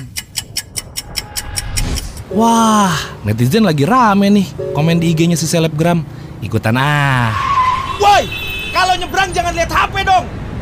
Wah, 2.36 2.92
netizen 3.24 3.64
lagi 3.64 3.88
rame 3.88 4.28
nih. 4.28 4.76
Komen 4.76 5.00
di 5.00 5.16
IG-nya 5.16 5.40
si 5.40 5.48
selebgram. 5.48 6.04
Ikutan 6.44 6.76
ah. 6.76 7.32
Woi, 8.04 8.28
kalau 8.76 8.92
nyebrang 9.00 9.32
jangan 9.32 9.56
lihat. 9.56 9.72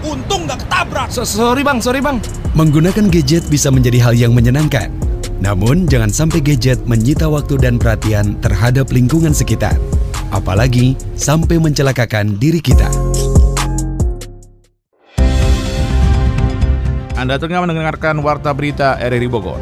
Untung 0.10 0.50
nggak 0.50 0.66
ketabrak. 0.66 1.13
So, 1.13 1.22
sorry 1.22 1.62
bang, 1.62 1.78
sorry 1.78 2.01
bang. 2.01 2.18
Menggunakan 2.58 3.13
gadget 3.13 3.46
bisa 3.46 3.70
menjadi 3.70 4.01
hal 4.01 4.18
yang 4.18 4.34
menyenangkan. 4.34 4.89
Namun, 5.38 5.86
jangan 5.86 6.10
sampai 6.10 6.42
gadget 6.42 6.82
menyita 6.89 7.30
waktu 7.30 7.62
dan 7.62 7.78
perhatian 7.78 8.34
terhadap 8.42 8.89
lingkungan 8.89 9.38
sekitar. 9.38 9.78
Apalagi 10.34 10.98
sampai 11.13 11.62
mencelakakan 11.62 12.42
diri 12.42 12.58
kita. 12.58 12.89
Anda 17.13 17.38
tengah 17.38 17.70
mendengarkan 17.70 18.18
Warta 18.25 18.50
Berita 18.50 18.98
RRI 18.98 19.30
Bogor. 19.30 19.62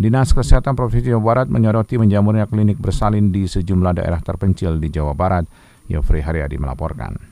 Dinas 0.00 0.32
Kesehatan 0.32 0.72
Provinsi 0.72 1.12
Jawa 1.12 1.20
Barat 1.20 1.52
menyoroti 1.52 2.00
menjamurnya 2.00 2.48
klinik 2.48 2.80
bersalin 2.80 3.28
di 3.28 3.44
sejumlah 3.44 4.00
daerah 4.00 4.24
terpencil 4.24 4.80
di 4.80 4.88
Jawa 4.88 5.12
Barat. 5.12 5.44
Yofri 5.90 6.22
Haryadi 6.22 6.54
melaporkan. 6.62 7.29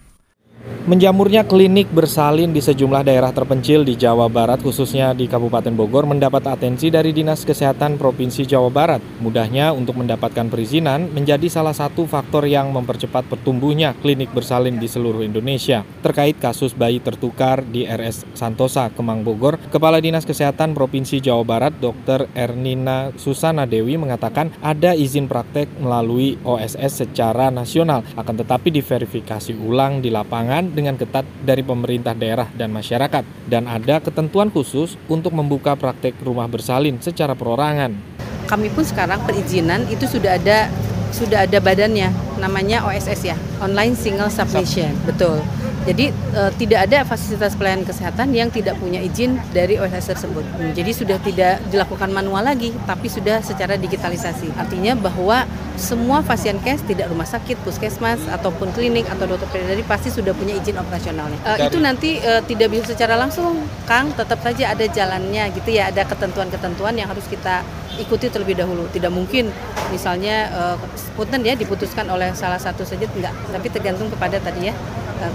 Menjamurnya 0.88 1.44
klinik 1.44 1.92
bersalin 1.92 2.56
di 2.56 2.64
sejumlah 2.64 3.04
daerah 3.04 3.28
terpencil 3.28 3.84
di 3.84 3.92
Jawa 3.92 4.24
Barat, 4.32 4.64
khususnya 4.64 5.12
di 5.12 5.28
Kabupaten 5.28 5.76
Bogor, 5.76 6.08
mendapat 6.08 6.48
atensi 6.48 6.88
dari 6.88 7.12
Dinas 7.12 7.44
Kesehatan 7.44 8.00
Provinsi 8.00 8.48
Jawa 8.48 8.72
Barat. 8.72 9.04
Mudahnya 9.20 9.76
untuk 9.76 10.00
mendapatkan 10.00 10.48
perizinan 10.48 11.12
menjadi 11.12 11.44
salah 11.52 11.76
satu 11.76 12.08
faktor 12.08 12.48
yang 12.48 12.72
mempercepat 12.72 13.28
pertumbuhnya 13.28 13.92
klinik 14.00 14.32
bersalin 14.32 14.80
di 14.80 14.88
seluruh 14.88 15.20
Indonesia. 15.20 15.84
Terkait 16.00 16.40
kasus 16.40 16.72
bayi 16.72 17.04
tertukar 17.04 17.68
di 17.68 17.84
RS 17.84 18.24
Santosa, 18.32 18.88
Kemang 18.88 19.20
Bogor, 19.20 19.60
Kepala 19.68 20.00
Dinas 20.00 20.24
Kesehatan 20.24 20.72
Provinsi 20.72 21.20
Jawa 21.20 21.44
Barat, 21.44 21.76
Dr. 21.84 22.32
Ernina 22.32 23.12
Susana 23.20 23.68
Dewi 23.68 24.00
mengatakan 24.00 24.56
ada 24.64 24.96
izin 24.96 25.28
praktek 25.28 25.68
melalui 25.84 26.40
OSS 26.48 27.04
secara 27.04 27.52
nasional, 27.52 28.08
akan 28.16 28.40
tetapi 28.40 28.72
diverifikasi 28.72 29.52
ulang 29.52 30.00
di 30.00 30.08
lapangan 30.08 30.47
dengan 30.72 30.96
ketat 30.96 31.28
dari 31.44 31.60
pemerintah 31.60 32.16
daerah 32.16 32.48
dan 32.56 32.72
masyarakat 32.72 33.24
dan 33.44 33.68
ada 33.68 34.00
ketentuan 34.00 34.48
khusus 34.48 34.96
untuk 35.06 35.36
membuka 35.36 35.76
praktek 35.76 36.16
rumah 36.24 36.48
bersalin 36.48 36.96
secara 37.04 37.36
perorangan. 37.36 37.92
Kami 38.48 38.72
pun 38.72 38.80
sekarang 38.80 39.20
perizinan 39.28 39.84
itu 39.92 40.08
sudah 40.08 40.40
ada 40.40 40.72
sudah 41.12 41.44
ada 41.44 41.60
badannya 41.60 42.08
namanya 42.40 42.84
OSS 42.88 43.20
ya, 43.28 43.36
Online 43.60 43.92
Single 43.92 44.32
Submission. 44.32 44.92
Betul. 45.04 45.44
Jadi 45.88 46.12
uh, 46.36 46.52
tidak 46.60 46.84
ada 46.84 47.00
fasilitas 47.08 47.56
pelayanan 47.56 47.88
kesehatan 47.88 48.28
yang 48.36 48.52
tidak 48.52 48.76
punya 48.76 49.00
izin 49.00 49.40
dari 49.56 49.80
OSS 49.80 50.12
tersebut. 50.12 50.44
Jadi 50.76 50.90
sudah 50.92 51.16
tidak 51.24 51.64
dilakukan 51.72 52.12
manual 52.12 52.44
lagi, 52.44 52.76
tapi 52.84 53.08
sudah 53.08 53.40
secara 53.40 53.80
digitalisasi. 53.80 54.52
Artinya 54.60 54.92
bahwa 55.00 55.48
semua 55.80 56.20
pasien 56.20 56.60
case 56.60 56.84
tidak 56.84 57.08
rumah 57.08 57.24
sakit, 57.24 57.56
puskesmas 57.64 58.20
ataupun 58.28 58.68
klinik 58.76 59.08
atau 59.08 59.24
dokter 59.24 59.48
pediatri 59.48 59.80
pasti 59.88 60.12
sudah 60.12 60.36
punya 60.36 60.60
izin 60.60 60.76
operasionalnya. 60.76 61.40
Uh, 61.40 61.56
itu 61.64 61.80
nanti 61.80 62.20
uh, 62.20 62.44
tidak 62.44 62.68
bisa 62.68 62.92
secara 62.92 63.16
langsung, 63.16 63.64
Kang. 63.88 64.12
Tetap 64.12 64.44
saja 64.44 64.76
ada 64.76 64.84
jalannya 64.84 65.56
gitu 65.56 65.72
ya, 65.72 65.88
ada 65.88 66.04
ketentuan-ketentuan 66.04 67.00
yang 67.00 67.08
harus 67.08 67.24
kita 67.32 67.64
ikuti 67.96 68.28
terlebih 68.28 68.60
dahulu. 68.60 68.84
Tidak 68.92 69.08
mungkin 69.08 69.48
misalnya 69.88 70.52
uh, 70.52 70.76
ya 71.40 71.56
diputuskan 71.56 72.04
oleh 72.12 72.36
salah 72.36 72.60
satu 72.60 72.84
saja 72.84 73.08
enggak, 73.08 73.32
tapi 73.48 73.72
tergantung 73.72 74.12
kepada 74.12 74.36
tadi 74.36 74.68
ya 74.68 74.76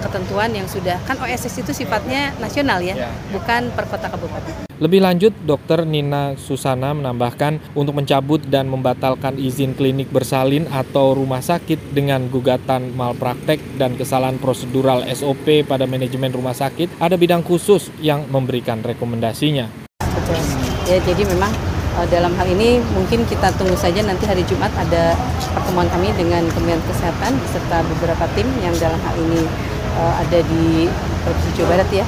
ketentuan 0.01 0.49
yang 0.55 0.67
sudah 0.67 0.97
kan 1.03 1.19
OSS 1.19 1.63
itu 1.63 1.71
sifatnya 1.75 2.31
nasional 2.39 2.79
ya, 2.79 2.95
ya. 2.95 3.09
bukan 3.31 3.69
per 3.75 3.85
kota 3.87 4.07
kabupaten. 4.09 4.67
Lebih 4.81 4.99
lanjut, 4.99 5.33
Dr. 5.47 5.87
Nina 5.87 6.35
Susana 6.35 6.91
menambahkan 6.91 7.71
untuk 7.77 7.95
mencabut 7.95 8.43
dan 8.43 8.67
membatalkan 8.67 9.39
izin 9.39 9.77
klinik 9.77 10.09
bersalin 10.11 10.67
atau 10.67 11.15
rumah 11.15 11.39
sakit 11.39 11.95
dengan 11.95 12.27
gugatan 12.27 12.91
malpraktek 12.91 13.79
dan 13.79 13.95
kesalahan 13.95 14.41
prosedural 14.41 15.05
SOP 15.13 15.63
pada 15.63 15.87
manajemen 15.87 16.33
rumah 16.35 16.57
sakit, 16.57 16.99
ada 16.99 17.15
bidang 17.15 17.45
khusus 17.45 17.93
yang 18.03 18.27
memberikan 18.27 18.83
rekomendasinya. 18.83 19.69
Betul. 20.03 20.39
Ya, 20.83 20.99
jadi 20.99 21.23
memang 21.31 21.53
eh, 21.53 21.72
dalam 22.09 22.33
hal 22.33 22.47
ini 22.49 22.81
mungkin 22.97 23.21
kita 23.29 23.53
tunggu 23.53 23.77
saja 23.77 24.01
nanti 24.01 24.25
hari 24.25 24.41
Jumat 24.49 24.73
ada 24.73 25.13
pertemuan 25.53 25.85
kami 25.93 26.09
dengan 26.17 26.41
Kementerian 26.51 26.81
Kesehatan 26.89 27.37
beserta 27.37 27.85
beberapa 27.85 28.25
tim 28.33 28.49
yang 28.65 28.73
dalam 28.81 28.97
hal 28.97 29.15
ini 29.21 29.45
uh, 29.97 30.13
ada 30.17 30.39
di 30.41 30.89
Provinsi 31.23 31.51
Jawa 31.55 31.77
Barat 31.77 31.89
ya. 31.93 32.05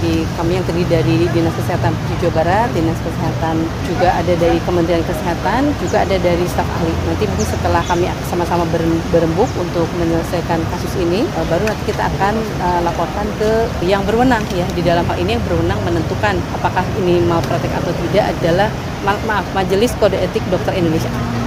Di 0.00 0.24
kami 0.36 0.56
yang 0.56 0.64
terdiri 0.64 0.88
dari 0.88 1.16
Dinas 1.28 1.52
Kesehatan 1.60 1.92
Jawa 2.24 2.32
Barat, 2.40 2.68
Dinas 2.72 2.96
Kesehatan 3.04 3.60
juga 3.84 4.16
ada 4.16 4.32
dari 4.32 4.58
Kementerian 4.64 5.04
Kesehatan, 5.04 5.72
juga 5.80 6.04
ada 6.04 6.16
dari 6.16 6.44
staf 6.48 6.64
ahli. 6.64 6.92
Nanti 7.04 7.24
mungkin 7.28 7.48
setelah 7.48 7.84
kami 7.84 8.08
sama-sama 8.28 8.64
berembuk 9.12 9.48
untuk 9.60 9.84
menyelesaikan 10.00 10.60
kasus 10.72 10.92
ini, 11.00 11.24
uh, 11.36 11.44
baru 11.48 11.68
nanti 11.68 11.92
kita 11.92 12.08
akan 12.16 12.34
uh, 12.64 12.80
laporkan 12.84 13.28
ke 13.36 13.50
yang 13.84 14.04
berwenang 14.04 14.44
ya. 14.56 14.64
Di 14.72 14.80
dalam 14.80 15.04
hal 15.04 15.16
ini 15.20 15.36
yang 15.36 15.44
berwenang 15.44 15.80
menentukan 15.84 16.36
apakah 16.56 16.84
ini 17.00 17.20
malpraktek 17.24 17.72
atau 17.72 17.92
tidak 18.08 18.32
adalah 18.36 18.68
maaf 19.04 19.44
Majelis 19.56 19.92
Kode 19.96 20.16
Etik 20.20 20.44
Dokter 20.52 20.76
Indonesia. 20.76 21.39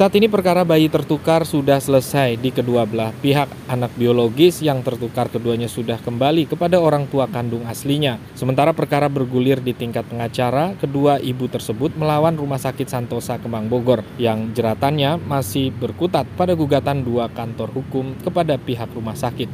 Saat 0.00 0.16
ini 0.16 0.32
perkara 0.32 0.64
bayi 0.64 0.88
tertukar 0.88 1.44
sudah 1.44 1.76
selesai 1.76 2.40
di 2.40 2.48
kedua 2.48 2.88
belah 2.88 3.12
pihak. 3.20 3.52
Anak 3.68 3.92
biologis 4.00 4.64
yang 4.64 4.80
tertukar 4.80 5.28
keduanya 5.28 5.68
sudah 5.68 6.00
kembali 6.00 6.48
kepada 6.48 6.80
orang 6.80 7.04
tua 7.04 7.28
kandung 7.28 7.68
aslinya. 7.68 8.16
Sementara 8.32 8.72
perkara 8.72 9.12
bergulir 9.12 9.60
di 9.60 9.76
tingkat 9.76 10.08
pengacara, 10.08 10.72
kedua 10.80 11.20
ibu 11.20 11.52
tersebut 11.52 12.00
melawan 12.00 12.32
Rumah 12.32 12.56
Sakit 12.56 12.88
Santosa 12.88 13.36
Kemang 13.44 13.68
Bogor 13.68 14.00
yang 14.16 14.56
jeratannya 14.56 15.20
masih 15.20 15.68
berkutat 15.68 16.24
pada 16.32 16.56
gugatan 16.56 17.04
dua 17.04 17.28
kantor 17.28 17.68
hukum 17.68 18.16
kepada 18.24 18.56
pihak 18.56 18.88
rumah 18.96 19.12
sakit. 19.12 19.52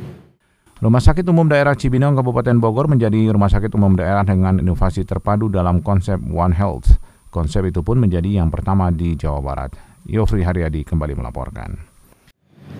Rumah 0.78 1.02
Sakit 1.02 1.26
Umum 1.26 1.50
Daerah 1.50 1.74
Cibinong 1.74 2.14
Kabupaten 2.14 2.54
Bogor 2.62 2.86
menjadi 2.86 3.34
rumah 3.34 3.50
sakit 3.50 3.74
umum 3.74 3.98
daerah 3.98 4.22
dengan 4.22 4.62
inovasi 4.62 5.02
terpadu 5.02 5.50
dalam 5.50 5.82
konsep 5.82 6.22
One 6.22 6.54
Health. 6.54 7.02
Konsep 7.34 7.66
itu 7.66 7.82
pun 7.82 7.98
menjadi 7.98 8.38
yang 8.38 8.54
pertama 8.54 8.94
di 8.94 9.18
Jawa 9.18 9.42
Barat. 9.42 9.95
Yofri 10.06 10.46
Haryadi 10.46 10.86
kembali 10.86 11.18
melaporkan. 11.18 11.74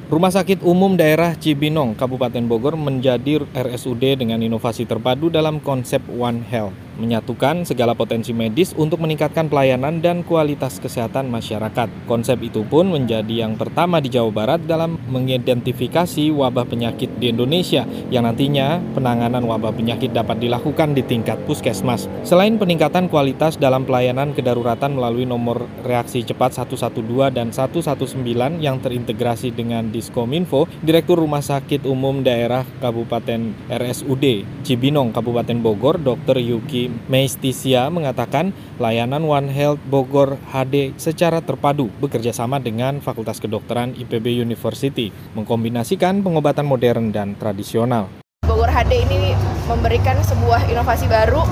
Rumah 0.07 0.31
Sakit 0.31 0.63
Umum 0.63 0.95
Daerah 0.95 1.35
Cibinong, 1.35 1.99
Kabupaten 1.99 2.47
Bogor 2.47 2.79
menjadi 2.79 3.43
RSUD 3.43 4.23
dengan 4.23 4.39
inovasi 4.39 4.87
terpadu 4.87 5.35
dalam 5.35 5.59
konsep 5.59 5.99
One 6.07 6.47
Health, 6.47 6.86
menyatukan 6.97 7.69
segala 7.69 7.93
potensi 7.93 8.33
medis 8.33 8.73
untuk 8.77 9.01
meningkatkan 9.05 9.47
pelayanan 9.47 10.01
dan 10.01 10.25
kualitas 10.25 10.81
kesehatan 10.81 11.29
masyarakat. 11.29 11.89
Konsep 12.09 12.41
itu 12.43 12.65
pun 12.67 12.89
menjadi 12.91 13.47
yang 13.47 13.55
pertama 13.55 14.01
di 14.01 14.13
Jawa 14.13 14.33
Barat 14.33 14.61
dalam 14.65 14.99
mengidentifikasi 15.09 16.33
wabah 16.33 16.67
penyakit 16.67 17.21
di 17.21 17.31
Indonesia 17.33 17.85
yang 18.09 18.25
nantinya 18.25 18.81
penanganan 18.97 19.45
wabah 19.45 19.73
penyakit 19.77 20.13
dapat 20.13 20.41
dilakukan 20.41 20.97
di 20.97 21.03
tingkat 21.05 21.37
puskesmas. 21.45 22.09
Selain 22.25 22.57
peningkatan 22.57 23.13
kualitas 23.13 23.61
dalam 23.61 23.85
pelayanan 23.85 24.33
kedaruratan 24.33 24.97
melalui 24.97 25.29
nomor 25.29 25.69
reaksi 25.85 26.25
cepat 26.25 26.57
112 26.57 27.31
dan 27.31 27.53
119 27.53 28.63
yang 28.65 28.81
terintegrasi 28.81 29.53
dengan 29.53 29.93
Diskominfo, 29.93 30.67
Direktur 30.83 31.21
Rumah 31.21 31.45
Sakit 31.45 31.85
Umum 31.85 32.25
Daerah 32.25 32.65
Kabupaten 32.81 33.69
RSUD 33.71 34.27
Cibinong 34.67 35.15
Kabupaten 35.15 35.59
Bogor, 35.63 36.03
Dr. 36.03 36.43
Yuki 36.43 36.86
Meistisia 37.07 37.87
mengatakan 37.93 38.51
layanan 38.77 39.25
One 39.25 39.51
Health 39.51 39.83
Bogor 39.87 40.41
HD 40.53 40.95
secara 40.97 41.41
terpadu 41.41 41.91
bekerja 41.99 42.31
sama 42.31 42.63
dengan 42.63 42.99
Fakultas 43.05 43.39
Kedokteran 43.39 43.95
IPB 43.95 44.43
University, 44.43 45.11
mengkombinasikan 45.39 46.21
pengobatan 46.21 46.67
modern 46.67 47.15
dan 47.15 47.39
tradisional. 47.39 48.11
Bogor 48.47 48.71
HD 48.71 49.07
ini 49.07 49.33
memberikan 49.67 50.21
sebuah 50.23 50.69
inovasi 50.71 51.11
baru 51.11 51.43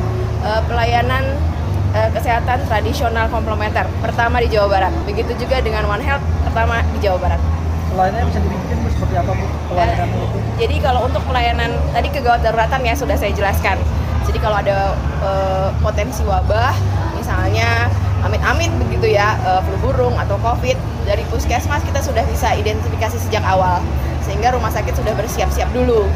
eh, 0.45 0.63
pelayanan 0.69 1.25
eh, 1.95 2.11
kesehatan 2.13 2.67
tradisional 2.71 3.27
komplementer 3.33 3.89
pertama 3.99 4.39
di 4.39 4.49
Jawa 4.53 4.69
Barat. 4.69 4.93
Begitu 5.09 5.35
juga 5.41 5.59
dengan 5.65 5.89
One 5.89 6.05
Health 6.05 6.25
pertama 6.47 6.85
di 6.95 6.99
Jawa 7.03 7.19
Barat 7.19 7.64
pelayanannya 7.95 8.27
bisa 8.35 8.41
dibikin 8.43 8.77
seperti 8.91 9.15
apa 9.15 9.31
bu 9.33 9.47
pelayanan 9.71 10.09
uh, 10.11 10.27
itu? 10.27 10.39
Jadi 10.59 10.77
kalau 10.83 11.01
untuk 11.07 11.23
pelayanan 11.25 11.71
tadi 11.95 12.09
kegawat 12.11 12.41
daruratan 12.43 12.81
ya 12.83 12.95
sudah 12.99 13.17
saya 13.17 13.33
jelaskan. 13.33 13.79
Jadi 14.27 14.39
kalau 14.43 14.57
ada 14.59 14.99
uh, 15.23 15.71
potensi 15.79 16.27
wabah, 16.27 16.75
misalnya 17.15 17.87
amit-amit 18.27 18.73
begitu 18.81 19.15
ya 19.15 19.37
uh, 19.45 19.61
flu 19.63 19.77
burung 19.85 20.17
atau 20.17 20.41
covid 20.41 20.75
dari 21.05 21.23
puskesmas 21.29 21.85
kita 21.85 22.01
sudah 22.01 22.25
bisa 22.25 22.57
identifikasi 22.57 23.21
sejak 23.21 23.45
awal 23.45 23.85
sehingga 24.25 24.57
rumah 24.57 24.73
sakit 24.73 24.97
sudah 24.97 25.13
bersiap-siap 25.13 25.69
dulu 25.77 26.09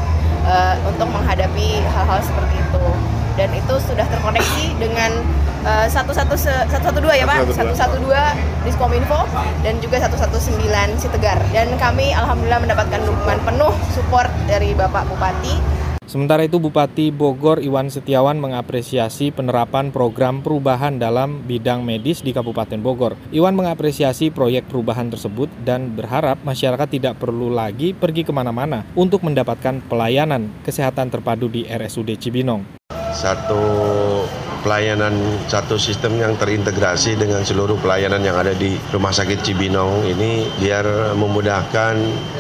uh, 0.49 0.75
untuk 0.89 1.05
menghadapi 1.13 1.85
hal-hal 1.85 2.21
seperti 2.25 2.57
itu 2.57 2.85
dan 3.37 3.53
itu 3.53 3.75
sudah 3.85 4.09
terkoneksi 4.09 4.67
dengan 4.81 5.21
eh, 5.65 5.87
satu 5.91 6.13
satu 6.15 6.35
satu 6.69 6.99
dua 7.01 7.15
ya 7.19 7.25
pak? 7.27 7.49
Satu 7.55 7.75
satu 7.75 7.97
dua. 8.03 8.37
Diskominfo 8.67 9.25
dan 9.65 9.81
juga 9.81 9.97
satu 10.03 10.19
satu 10.19 10.37
sembilan 10.37 11.01
Tegar 11.01 11.41
dan 11.57 11.73
kami 11.81 12.13
alhamdulillah 12.13 12.61
mendapatkan 12.61 13.01
dukungan 13.01 13.39
penuh 13.49 13.73
support 13.97 14.29
dari 14.45 14.77
bapak 14.77 15.09
bupati. 15.09 15.79
Sementara 16.09 16.41
itu 16.41 16.57
Bupati 16.57 17.13
Bogor 17.13 17.61
Iwan 17.61 17.93
Setiawan 17.93 18.41
mengapresiasi 18.41 19.29
penerapan 19.29 19.93
program 19.93 20.41
perubahan 20.41 20.97
dalam 20.97 21.45
bidang 21.45 21.85
medis 21.85 22.25
di 22.25 22.33
Kabupaten 22.33 22.81
Bogor. 22.81 23.13
Iwan 23.29 23.53
mengapresiasi 23.53 24.33
proyek 24.33 24.73
perubahan 24.73 25.13
tersebut 25.13 25.53
dan 25.69 25.93
berharap 25.93 26.41
masyarakat 26.49 26.89
tidak 26.89 27.21
perlu 27.21 27.53
lagi 27.53 27.93
pergi 27.93 28.25
ke 28.25 28.33
mana-mana 28.33 28.89
untuk 28.97 29.21
mendapatkan 29.21 29.85
pelayanan 29.85 30.49
kesehatan 30.65 31.13
terpadu 31.13 31.53
di 31.53 31.69
RSUD 31.69 32.17
Cibinong. 32.17 32.65
Satu 33.13 33.61
pelayanan 34.61 35.15
satu 35.47 35.79
sistem 35.81 36.19
yang 36.19 36.35
terintegrasi 36.37 37.17
dengan 37.19 37.43
seluruh 37.43 37.79
pelayanan 37.81 38.23
yang 38.23 38.37
ada 38.39 38.53
di 38.55 38.77
Rumah 38.91 39.13
Sakit 39.15 39.41
Cibinong 39.43 40.07
ini 40.07 40.47
biar 40.61 41.15
memudahkan 41.15 41.95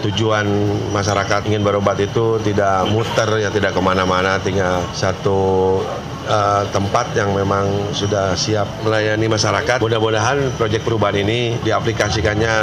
tujuan 0.08 0.46
masyarakat 0.90 1.48
ingin 1.48 1.62
berobat 1.64 1.98
itu 2.02 2.38
tidak 2.42 2.86
muter 2.90 3.28
ya 3.40 3.50
tidak 3.50 3.74
ke 3.74 3.80
mana-mana 3.80 4.36
tinggal 4.42 4.82
satu 4.92 5.80
uh, 6.28 6.62
tempat 6.70 7.16
yang 7.16 7.32
memang 7.32 7.66
sudah 7.96 8.36
siap 8.36 8.68
melayani 8.84 9.26
masyarakat. 9.26 9.78
Mudah-mudahan 9.80 10.54
proyek 10.60 10.84
perubahan 10.84 11.18
ini 11.24 11.56
diaplikasikannya 11.64 12.54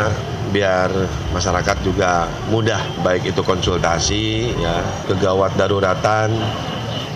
biar 0.54 0.88
masyarakat 1.36 1.78
juga 1.84 2.32
mudah 2.48 2.80
baik 3.04 3.36
itu 3.36 3.41
konsultasi 3.44 4.56
ya 4.56 4.80
kegawat 5.10 5.52
daruratan 5.60 6.32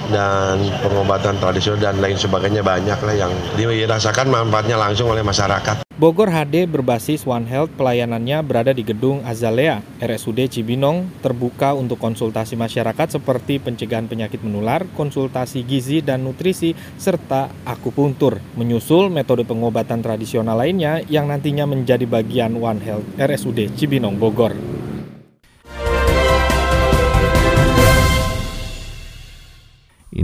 dan 0.09 0.59
pengobatan 0.81 1.37
tradisional 1.37 1.79
dan 1.79 1.97
lain 2.01 2.17
sebagainya 2.17 2.65
banyak 2.65 2.99
lah 2.99 3.15
yang 3.15 3.31
dirasakan 3.55 4.27
manfaatnya 4.29 4.75
langsung 4.75 5.09
oleh 5.13 5.21
masyarakat. 5.23 5.89
Bogor 5.99 6.31
HD 6.31 6.63
berbasis 6.63 7.27
One 7.27 7.43
Health 7.43 7.75
pelayanannya 7.75 8.39
berada 8.39 8.71
di 8.71 8.87
gedung 8.87 9.19
Azalea, 9.27 9.83
RSUD 9.99 10.47
Cibinong, 10.47 11.11
terbuka 11.19 11.75
untuk 11.75 11.99
konsultasi 11.99 12.55
masyarakat 12.55 13.19
seperti 13.19 13.59
pencegahan 13.59 14.07
penyakit 14.07 14.39
menular, 14.39 14.87
konsultasi 14.95 15.67
gizi 15.67 15.99
dan 15.99 16.23
nutrisi, 16.23 16.71
serta 16.95 17.51
akupuntur. 17.67 18.39
Menyusul 18.55 19.11
metode 19.11 19.43
pengobatan 19.43 19.99
tradisional 19.99 20.55
lainnya 20.63 21.03
yang 21.11 21.27
nantinya 21.27 21.67
menjadi 21.67 22.07
bagian 22.07 22.55
One 22.55 22.79
Health 22.79 23.19
RSUD 23.19 23.75
Cibinong 23.75 24.15
Bogor. 24.15 24.55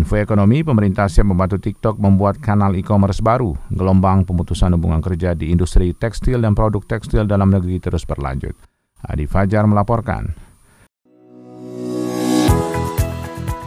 Info 0.06 0.22
ekonomi, 0.22 0.62
pemerintah 0.62 1.10
siap 1.10 1.34
membantu 1.34 1.58
TikTok 1.58 1.98
membuat 1.98 2.38
kanal 2.38 2.78
e-commerce 2.78 3.26
baru. 3.26 3.58
Gelombang 3.74 4.22
pemutusan 4.22 4.78
hubungan 4.78 5.02
kerja 5.02 5.34
di 5.34 5.50
industri 5.50 5.98
tekstil 5.98 6.46
dan 6.46 6.54
produk 6.54 6.86
tekstil 6.86 7.26
dalam 7.26 7.50
negeri 7.50 7.82
terus 7.82 8.06
berlanjut. 8.06 8.54
Adi 9.02 9.26
Fajar 9.26 9.66
melaporkan. 9.66 10.30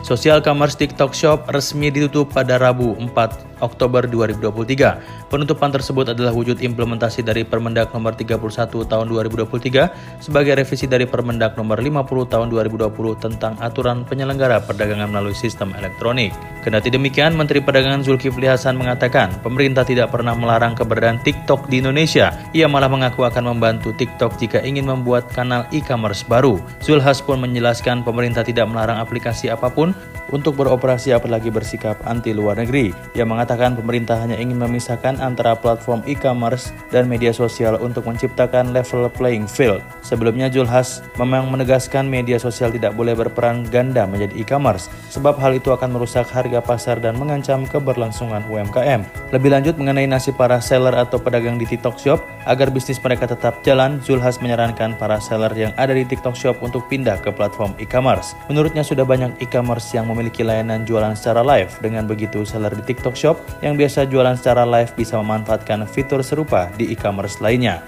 Social 0.06 0.38
Commerce 0.38 0.78
TikTok 0.78 1.10
Shop 1.10 1.50
resmi 1.50 1.90
ditutup 1.90 2.30
pada 2.30 2.54
Rabu 2.54 2.94
4 2.94 3.58
Oktober 3.58 4.06
2023. 4.06 5.27
Penutupan 5.28 5.68
tersebut 5.68 6.16
adalah 6.16 6.32
wujud 6.32 6.56
implementasi 6.64 7.20
dari 7.20 7.44
Permendak 7.44 7.92
nomor 7.92 8.16
31 8.16 8.40
tahun 8.88 9.06
2023 9.12 10.24
sebagai 10.24 10.56
revisi 10.56 10.88
dari 10.88 11.04
Permendak 11.04 11.52
nomor 11.52 11.76
50 11.76 12.32
tahun 12.32 12.48
2020 12.48 12.88
tentang 13.20 13.52
aturan 13.60 14.08
penyelenggara 14.08 14.64
perdagangan 14.64 15.12
melalui 15.12 15.36
sistem 15.36 15.76
elektronik. 15.76 16.32
Kendati 16.64 16.88
demikian, 16.88 17.36
Menteri 17.36 17.60
Perdagangan 17.60 18.00
Zulkifli 18.08 18.48
Hasan 18.48 18.80
mengatakan 18.80 19.28
pemerintah 19.44 19.84
tidak 19.84 20.16
pernah 20.16 20.32
melarang 20.32 20.72
keberadaan 20.72 21.20
TikTok 21.20 21.68
di 21.68 21.84
Indonesia. 21.84 22.32
Ia 22.56 22.64
malah 22.64 22.88
mengaku 22.88 23.28
akan 23.28 23.52
membantu 23.52 23.92
TikTok 23.92 24.40
jika 24.40 24.64
ingin 24.64 24.88
membuat 24.88 25.28
kanal 25.28 25.68
e-commerce 25.76 26.24
baru. 26.24 26.56
Zulhas 26.80 27.20
pun 27.20 27.36
menjelaskan 27.44 28.00
pemerintah 28.00 28.48
tidak 28.48 28.64
melarang 28.64 28.96
aplikasi 28.96 29.52
apa 29.52 29.68
pun 29.68 29.92
untuk 30.32 30.60
beroperasi 30.60 31.12
apalagi 31.12 31.48
bersikap 31.48 32.00
anti 32.04 32.32
luar 32.36 32.60
negeri. 32.60 32.92
Ia 33.16 33.24
mengatakan 33.24 33.76
pemerintah 33.76 34.20
hanya 34.20 34.36
ingin 34.36 34.60
memisahkan 34.60 35.17
antara 35.20 35.54
platform 35.54 36.02
e-commerce 36.08 36.70
dan 36.90 37.06
media 37.06 37.30
sosial 37.30 37.78
untuk 37.78 38.06
menciptakan 38.08 38.72
level 38.72 39.10
playing 39.14 39.46
field. 39.46 39.82
Sebelumnya 40.02 40.50
Julhas 40.50 41.04
memang 41.20 41.50
menegaskan 41.52 42.08
media 42.08 42.40
sosial 42.40 42.72
tidak 42.74 42.96
boleh 42.98 43.14
berperan 43.14 43.66
ganda 43.68 44.08
menjadi 44.08 44.34
e-commerce 44.40 44.90
sebab 45.12 45.38
hal 45.38 45.56
itu 45.56 45.70
akan 45.72 45.94
merusak 45.94 46.28
harga 46.28 46.60
pasar 46.60 46.98
dan 46.98 47.16
mengancam 47.16 47.64
keberlangsungan 47.68 48.44
UMKM. 48.50 49.06
Lebih 49.32 49.50
lanjut 49.54 49.74
mengenai 49.80 50.04
nasib 50.04 50.36
para 50.36 50.60
seller 50.60 50.92
atau 50.92 51.16
pedagang 51.16 51.56
di 51.56 51.64
TikTok 51.64 51.96
Shop 51.96 52.20
agar 52.44 52.68
bisnis 52.68 53.00
mereka 53.00 53.28
tetap 53.28 53.60
jalan, 53.64 54.00
Zulhas 54.04 54.40
menyarankan 54.40 54.96
para 54.96 55.20
seller 55.20 55.52
yang 55.56 55.72
ada 55.80 55.92
di 55.92 56.04
TikTok 56.04 56.36
Shop 56.36 56.56
untuk 56.60 56.84
pindah 56.92 57.20
ke 57.24 57.32
platform 57.32 57.72
e-commerce. 57.80 58.36
Menurutnya 58.52 58.84
sudah 58.84 59.08
banyak 59.08 59.40
e-commerce 59.40 59.92
yang 59.96 60.08
memiliki 60.08 60.44
layanan 60.44 60.84
jualan 60.84 61.16
secara 61.16 61.40
live. 61.40 61.72
Dengan 61.80 62.04
begitu, 62.04 62.44
seller 62.44 62.72
di 62.76 62.84
TikTok 62.84 63.16
Shop 63.16 63.36
yang 63.64 63.80
biasa 63.80 64.04
jualan 64.04 64.36
secara 64.36 64.68
live 64.68 64.92
bisa 64.92 65.07
memanfaatkan 65.16 65.88
fitur 65.88 66.20
serupa 66.20 66.68
di 66.76 66.92
e-commerce 66.92 67.40
lainnya. 67.40 67.80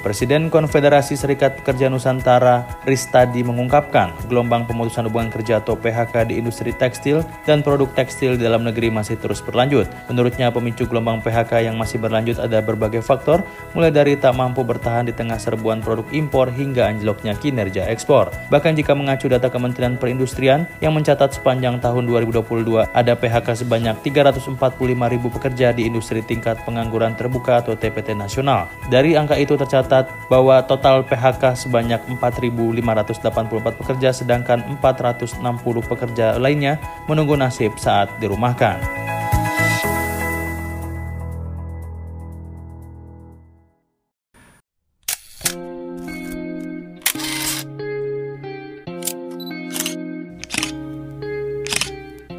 Presiden 0.00 0.48
Konfederasi 0.48 1.12
Serikat 1.12 1.60
Pekerja 1.60 1.92
Nusantara 1.92 2.64
Ristadi 2.88 3.44
mengungkapkan 3.44 4.16
gelombang 4.32 4.64
pemutusan 4.64 5.04
hubungan 5.12 5.28
kerja 5.28 5.60
atau 5.60 5.76
PHK 5.76 6.24
di 6.32 6.40
industri 6.40 6.72
tekstil 6.72 7.20
dan 7.44 7.60
produk 7.60 7.92
tekstil 7.92 8.40
di 8.40 8.48
dalam 8.48 8.64
negeri 8.64 8.88
masih 8.88 9.20
terus 9.20 9.44
berlanjut. 9.44 9.84
Menurutnya 10.08 10.48
pemicu 10.48 10.88
gelombang 10.88 11.20
PHK 11.20 11.68
yang 11.68 11.76
masih 11.76 12.00
berlanjut 12.00 12.40
ada 12.40 12.64
berbagai 12.64 13.04
faktor, 13.04 13.44
mulai 13.76 13.92
dari 13.92 14.16
tak 14.16 14.32
mampu 14.40 14.64
bertahan 14.64 15.04
di 15.04 15.12
tengah 15.12 15.36
serbuan 15.36 15.84
produk 15.84 16.08
impor 16.16 16.48
hingga 16.48 16.88
anjloknya 16.88 17.36
kinerja 17.36 17.84
ekspor. 17.92 18.32
Bahkan 18.48 18.80
jika 18.80 18.96
mengacu 18.96 19.28
data 19.28 19.52
Kementerian 19.52 20.00
Perindustrian 20.00 20.64
yang 20.80 20.96
mencatat 20.96 21.36
sepanjang 21.36 21.76
tahun 21.76 22.08
2022 22.08 22.88
ada 22.88 23.12
PHK 23.12 23.68
sebanyak 23.68 24.00
345 24.00 24.56
ribu 25.12 25.28
pekerja 25.28 25.76
di 25.76 25.84
industri 25.84 26.24
tingkat 26.24 26.56
pengangguran 26.64 27.12
terbuka 27.20 27.60
atau 27.60 27.76
TPT 27.76 28.16
nasional. 28.16 28.72
Dari 28.88 29.12
angka 29.12 29.36
itu 29.36 29.60
tercatat 29.60 29.89
tercatat 29.90 30.06
bahwa 30.30 30.62
total 30.62 31.02
PHK 31.02 31.66
sebanyak 31.66 31.98
4.584 32.22 33.74
pekerja 33.74 34.10
sedangkan 34.14 34.62
460 34.78 35.42
pekerja 35.90 36.38
lainnya 36.38 36.78
menunggu 37.10 37.34
nasib 37.34 37.74
saat 37.74 38.06
dirumahkan. 38.22 38.78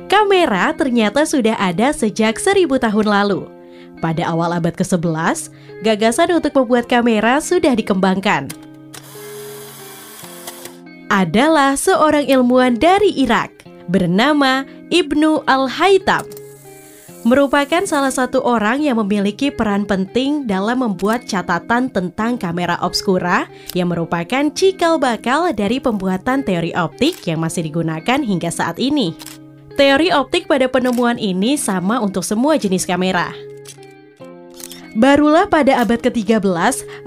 Kamera 0.08 0.72
ternyata 0.76 1.28
sudah 1.28 1.60
ada 1.60 1.92
sejak 1.92 2.40
seribu 2.40 2.80
tahun 2.80 3.08
lalu. 3.08 3.61
Pada 4.02 4.26
awal 4.34 4.58
abad 4.58 4.74
ke-11, 4.74 5.54
gagasan 5.86 6.34
untuk 6.34 6.58
membuat 6.58 6.90
kamera 6.90 7.38
sudah 7.38 7.78
dikembangkan. 7.78 8.50
Adalah 11.14 11.78
seorang 11.78 12.26
ilmuwan 12.26 12.82
dari 12.82 13.14
Irak 13.14 13.62
bernama 13.86 14.66
Ibnu 14.90 15.46
Al-Haytham. 15.46 16.26
Merupakan 17.22 17.86
salah 17.86 18.10
satu 18.10 18.42
orang 18.42 18.82
yang 18.82 18.98
memiliki 18.98 19.54
peran 19.54 19.86
penting 19.86 20.50
dalam 20.50 20.82
membuat 20.82 21.30
catatan 21.30 21.86
tentang 21.94 22.34
kamera 22.34 22.82
obskura 22.82 23.46
yang 23.78 23.94
merupakan 23.94 24.50
cikal 24.50 24.98
bakal 24.98 25.54
dari 25.54 25.78
pembuatan 25.78 26.42
teori 26.42 26.74
optik 26.74 27.22
yang 27.30 27.38
masih 27.38 27.70
digunakan 27.70 28.18
hingga 28.18 28.50
saat 28.50 28.82
ini. 28.82 29.14
Teori 29.78 30.10
optik 30.10 30.50
pada 30.50 30.66
penemuan 30.66 31.22
ini 31.22 31.62
sama 31.62 32.02
untuk 32.02 32.26
semua 32.26 32.58
jenis 32.58 32.90
kamera. 32.90 33.51
Barulah 34.92 35.48
pada 35.48 35.80
abad 35.80 36.04
ke-13, 36.04 36.44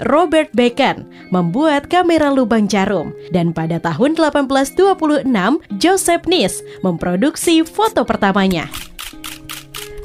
Robert 0.09 0.49
Bacon 0.57 1.05
membuat 1.29 1.85
kamera 1.85 2.33
lubang 2.33 2.65
jarum 2.65 3.13
dan 3.29 3.53
pada 3.53 3.77
tahun 3.77 4.17
1826, 4.17 5.29
Joseph 5.77 6.25
Niss 6.25 6.65
memproduksi 6.81 7.61
foto 7.61 8.01
pertamanya. 8.01 8.65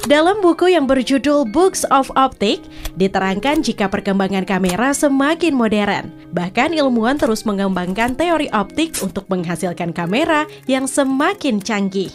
Dalam 0.05 0.41
buku 0.41 0.73
yang 0.73 0.85
berjudul 0.85 1.49
Books 1.49 1.85
of 1.89 2.09
Optic, 2.17 2.61
diterangkan 2.97 3.65
jika 3.65 3.89
perkembangan 3.89 4.45
kamera 4.45 4.93
semakin 4.93 5.53
modern. 5.53 6.09
Bahkan 6.33 6.73
ilmuwan 6.77 7.17
terus 7.17 7.45
mengembangkan 7.45 8.17
teori 8.17 8.49
optik 8.53 8.97
untuk 9.05 9.25
menghasilkan 9.29 9.93
kamera 9.93 10.49
yang 10.65 10.89
semakin 10.89 11.61
canggih. 11.61 12.09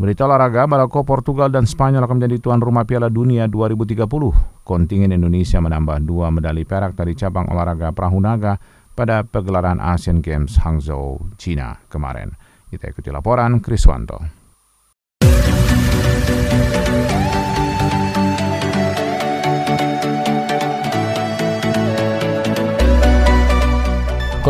Berita 0.00 0.24
olahraga, 0.24 0.64
Maroko, 0.64 1.04
Portugal, 1.04 1.52
dan 1.52 1.68
Spanyol 1.68 2.08
akan 2.08 2.24
menjadi 2.24 2.40
tuan 2.40 2.64
rumah 2.64 2.88
Piala 2.88 3.12
Dunia 3.12 3.44
2030. 3.44 4.08
Kontingen 4.64 5.12
Indonesia 5.12 5.60
menambah 5.60 6.00
dua 6.08 6.32
medali 6.32 6.64
perak 6.64 6.96
dari 6.96 7.12
cabang 7.12 7.52
olahraga 7.52 7.92
perahu 7.92 8.16
naga 8.16 8.56
pada 8.96 9.20
pegelaran 9.28 9.76
Asian 9.76 10.24
Games 10.24 10.56
Hangzhou, 10.56 11.20
China 11.36 11.76
kemarin. 11.92 12.32
Kita 12.72 12.88
ikuti 12.88 13.12
laporan 13.12 13.60
Kriswanto. 13.60 14.24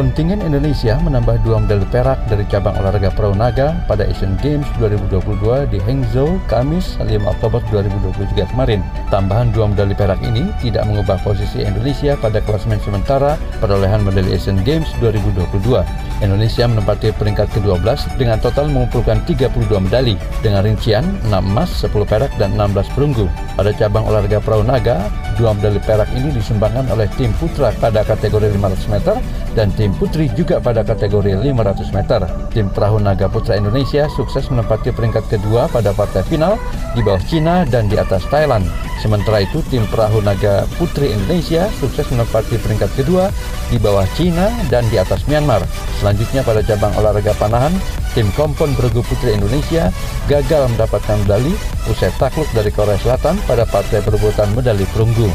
Kontingen 0.00 0.40
Indonesia 0.40 0.96
menambah 0.96 1.44
dua 1.44 1.60
medali 1.60 1.84
perak 1.92 2.24
dari 2.24 2.48
cabang 2.48 2.72
olahraga 2.80 3.12
perahu 3.12 3.36
naga 3.36 3.84
pada 3.84 4.08
Asian 4.08 4.32
Games 4.40 4.64
2022 4.80 5.68
di 5.68 5.76
Hangzhou, 5.76 6.40
Kamis 6.48 6.96
5 7.04 7.20
Oktober 7.28 7.60
2023 7.68 8.48
kemarin. 8.48 8.80
Tambahan 9.12 9.52
dua 9.52 9.68
medali 9.68 9.92
perak 9.92 10.24
ini 10.24 10.48
tidak 10.64 10.88
mengubah 10.88 11.20
posisi 11.20 11.60
Indonesia 11.60 12.16
pada 12.16 12.40
klasemen 12.40 12.80
sementara 12.80 13.36
perolehan 13.60 14.00
medali 14.00 14.32
Asian 14.32 14.64
Games 14.64 14.88
2022. 15.04 15.84
Indonesia 16.24 16.64
menempati 16.64 17.12
peringkat 17.20 17.52
ke-12 17.60 18.16
dengan 18.16 18.40
total 18.40 18.72
mengumpulkan 18.72 19.20
32 19.28 19.52
medali 19.84 20.16
dengan 20.40 20.64
rincian 20.64 21.04
6 21.28 21.44
emas, 21.44 21.68
10 21.84 21.92
perak, 22.08 22.32
dan 22.40 22.56
16 22.56 22.88
perunggu. 22.96 23.28
Pada 23.52 23.68
cabang 23.76 24.08
olahraga 24.08 24.40
perahu 24.40 24.64
naga, 24.64 25.12
dua 25.40 25.56
medali 25.56 25.80
perak 25.80 26.12
ini 26.12 26.32
disumbangkan 26.36 26.88
oleh 26.92 27.08
tim 27.16 27.32
putra 27.40 27.72
pada 27.80 28.04
kategori 28.04 28.52
500 28.56 28.92
meter 28.92 29.16
dan 29.56 29.72
tim 29.74 29.89
putri 29.96 30.28
juga 30.36 30.60
pada 30.60 30.84
kategori 30.84 31.38
500 31.40 31.96
meter. 31.96 32.20
Tim 32.52 32.66
perahu 32.70 33.00
naga 33.00 33.30
putra 33.30 33.56
Indonesia 33.56 34.10
sukses 34.12 34.50
menempati 34.50 34.92
peringkat 34.92 35.26
kedua 35.30 35.70
pada 35.70 35.94
partai 35.94 36.26
final 36.26 36.58
di 36.92 37.00
bawah 37.00 37.22
Cina 37.24 37.62
dan 37.66 37.88
di 37.88 37.96
atas 37.96 38.26
Thailand. 38.28 38.66
Sementara 39.00 39.40
itu, 39.40 39.64
tim 39.72 39.88
perahu 39.88 40.20
naga 40.20 40.68
putri 40.76 41.14
Indonesia 41.14 41.70
sukses 41.80 42.04
menempati 42.12 42.60
peringkat 42.60 42.90
kedua 43.00 43.32
di 43.72 43.80
bawah 43.80 44.04
Cina 44.12 44.52
dan 44.68 44.84
di 44.92 45.00
atas 45.00 45.24
Myanmar. 45.24 45.64
Selanjutnya 46.02 46.44
pada 46.44 46.60
cabang 46.60 46.92
olahraga 47.00 47.32
panahan, 47.40 47.72
tim 48.12 48.28
kompon 48.36 48.76
bergu 48.76 49.00
putri 49.06 49.32
Indonesia 49.38 49.88
gagal 50.28 50.68
mendapatkan 50.76 51.16
medali 51.24 51.56
usai 51.88 52.12
takluk 52.20 52.46
dari 52.52 52.68
Korea 52.68 53.00
Selatan 53.00 53.40
pada 53.48 53.64
partai 53.64 54.04
perebutan 54.04 54.52
medali 54.52 54.84
perunggu. 54.92 55.30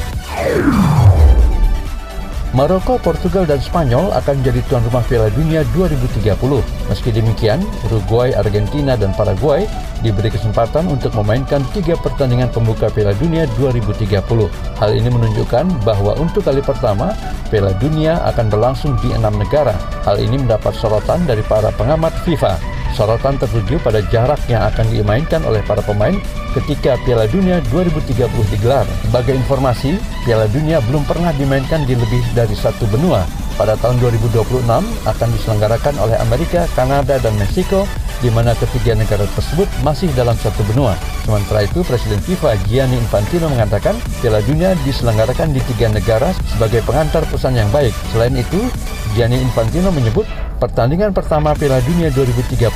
Maroko, 2.56 2.96
Portugal, 3.04 3.44
dan 3.44 3.60
Spanyol 3.60 4.16
akan 4.16 4.40
menjadi 4.40 4.64
tuan 4.72 4.80
rumah 4.88 5.04
Piala 5.12 5.28
Dunia 5.28 5.68
2030. 5.76 6.40
Meski 6.88 7.12
demikian, 7.12 7.60
Uruguay, 7.92 8.32
Argentina, 8.32 8.96
dan 8.96 9.12
Paraguay 9.12 9.68
diberi 10.00 10.32
kesempatan 10.32 10.88
untuk 10.88 11.12
memainkan 11.20 11.60
tiga 11.76 12.00
pertandingan 12.00 12.48
pembuka 12.56 12.88
Piala 12.88 13.12
Dunia 13.20 13.44
2030. 13.60 14.48
Hal 14.80 14.92
ini 14.96 15.12
menunjukkan 15.12 15.84
bahwa 15.84 16.16
untuk 16.16 16.48
kali 16.48 16.64
pertama, 16.64 17.12
Piala 17.52 17.76
Dunia 17.76 18.24
akan 18.24 18.48
berlangsung 18.48 18.96
di 19.04 19.12
enam 19.12 19.36
negara. 19.36 19.76
Hal 20.08 20.16
ini 20.24 20.40
mendapat 20.40 20.80
sorotan 20.80 21.28
dari 21.28 21.44
para 21.44 21.76
pengamat 21.76 22.16
FIFA. 22.24 22.75
Sorotan 22.96 23.36
tertuju 23.36 23.76
pada 23.84 24.00
jarak 24.08 24.40
yang 24.48 24.64
akan 24.64 24.88
dimainkan 24.88 25.44
oleh 25.44 25.60
para 25.68 25.84
pemain 25.84 26.16
ketika 26.56 26.96
Piala 27.04 27.28
Dunia 27.28 27.60
2030 27.68 28.32
digelar. 28.56 28.88
Sebagai 29.04 29.36
informasi, 29.36 30.00
Piala 30.24 30.48
Dunia 30.48 30.80
belum 30.88 31.04
pernah 31.04 31.36
dimainkan 31.36 31.84
di 31.84 32.00
lebih 32.00 32.24
dari 32.32 32.56
satu 32.56 32.88
benua. 32.88 33.28
Pada 33.60 33.76
tahun 33.80 34.00
2026 34.00 34.68
akan 35.08 35.30
diselenggarakan 35.36 35.96
oleh 36.00 36.16
Amerika, 36.20 36.68
Kanada, 36.76 37.20
dan 37.20 37.36
Meksiko 37.36 37.88
di 38.24 38.32
mana 38.32 38.56
ketiga 38.56 38.96
negara 38.96 39.28
tersebut 39.36 39.68
masih 39.84 40.08
dalam 40.16 40.36
satu 40.40 40.64
benua. 40.72 40.96
Sementara 41.28 41.68
itu, 41.68 41.84
Presiden 41.84 42.20
FIFA 42.24 42.56
Gianni 42.68 42.96
Infantino 42.96 43.52
mengatakan 43.52 43.96
Piala 44.24 44.40
Dunia 44.44 44.72
diselenggarakan 44.88 45.52
di 45.52 45.60
tiga 45.72 45.92
negara 45.92 46.32
sebagai 46.56 46.80
pengantar 46.88 47.28
pesan 47.28 47.60
yang 47.60 47.68
baik. 47.76 47.92
Selain 48.16 48.36
itu, 48.36 48.72
Gianni 49.16 49.40
Infantino 49.40 49.92
menyebut 49.92 50.28
Pertandingan 50.56 51.12
pertama 51.12 51.52
Piala 51.52 51.84
Dunia 51.84 52.08
2030 52.16 52.72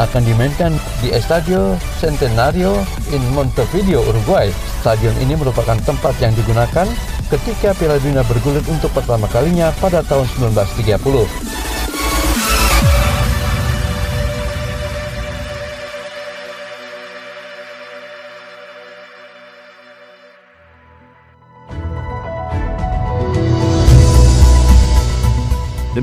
akan 0.00 0.22
dimainkan 0.24 0.72
di 1.04 1.12
Estadio 1.12 1.76
Centenario 2.00 2.80
in 3.12 3.20
Montevideo, 3.36 4.00
Uruguay. 4.00 4.48
Stadion 4.80 5.12
ini 5.20 5.36
merupakan 5.36 5.76
tempat 5.84 6.16
yang 6.24 6.32
digunakan 6.32 6.88
ketika 7.28 7.76
Piala 7.76 8.00
Dunia 8.00 8.24
bergulir 8.24 8.64
untuk 8.72 8.88
pertama 8.96 9.28
kalinya 9.28 9.68
pada 9.76 10.00
tahun 10.00 10.24
1930. 10.40 11.67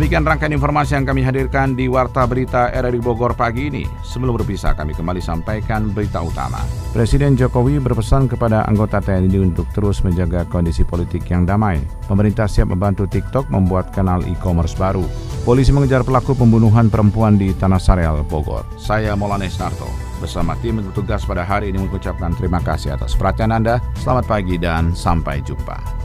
Demikian 0.05 0.21
rangkaian 0.21 0.53
informasi 0.53 1.01
yang 1.01 1.09
kami 1.09 1.25
hadirkan 1.25 1.73
di 1.73 1.89
Warta 1.89 2.29
Berita 2.29 2.69
RRI 2.69 3.01
Bogor 3.01 3.33
pagi 3.33 3.73
ini. 3.73 3.89
Sebelum 4.05 4.37
berpisah, 4.37 4.77
kami 4.77 4.93
kembali 4.93 5.17
sampaikan 5.17 5.89
berita 5.89 6.21
utama. 6.21 6.61
Presiden 6.93 7.33
Jokowi 7.33 7.81
berpesan 7.81 8.29
kepada 8.29 8.69
anggota 8.69 9.01
TNI 9.01 9.33
untuk 9.41 9.65
terus 9.73 10.05
menjaga 10.05 10.45
kondisi 10.45 10.85
politik 10.85 11.25
yang 11.33 11.49
damai. 11.49 11.81
Pemerintah 12.05 12.45
siap 12.45 12.69
membantu 12.69 13.09
TikTok 13.09 13.49
membuat 13.49 13.97
kanal 13.97 14.21
e-commerce 14.29 14.77
baru. 14.77 15.01
Polisi 15.41 15.73
mengejar 15.73 16.05
pelaku 16.05 16.37
pembunuhan 16.37 16.85
perempuan 16.85 17.41
di 17.41 17.57
Tanah 17.57 17.81
Sareal, 17.81 18.21
Bogor. 18.29 18.61
Saya 18.77 19.17
Molanes 19.17 19.57
Narto. 19.57 19.89
Bersama 20.21 20.53
tim 20.61 20.85
bertugas 20.85 21.25
pada 21.25 21.41
hari 21.41 21.73
ini 21.73 21.81
mengucapkan 21.81 22.29
terima 22.37 22.61
kasih 22.61 22.93
atas 22.93 23.17
perhatian 23.17 23.49
Anda. 23.49 23.81
Selamat 23.97 24.29
pagi 24.29 24.61
dan 24.61 24.93
sampai 24.93 25.41
jumpa. 25.41 26.04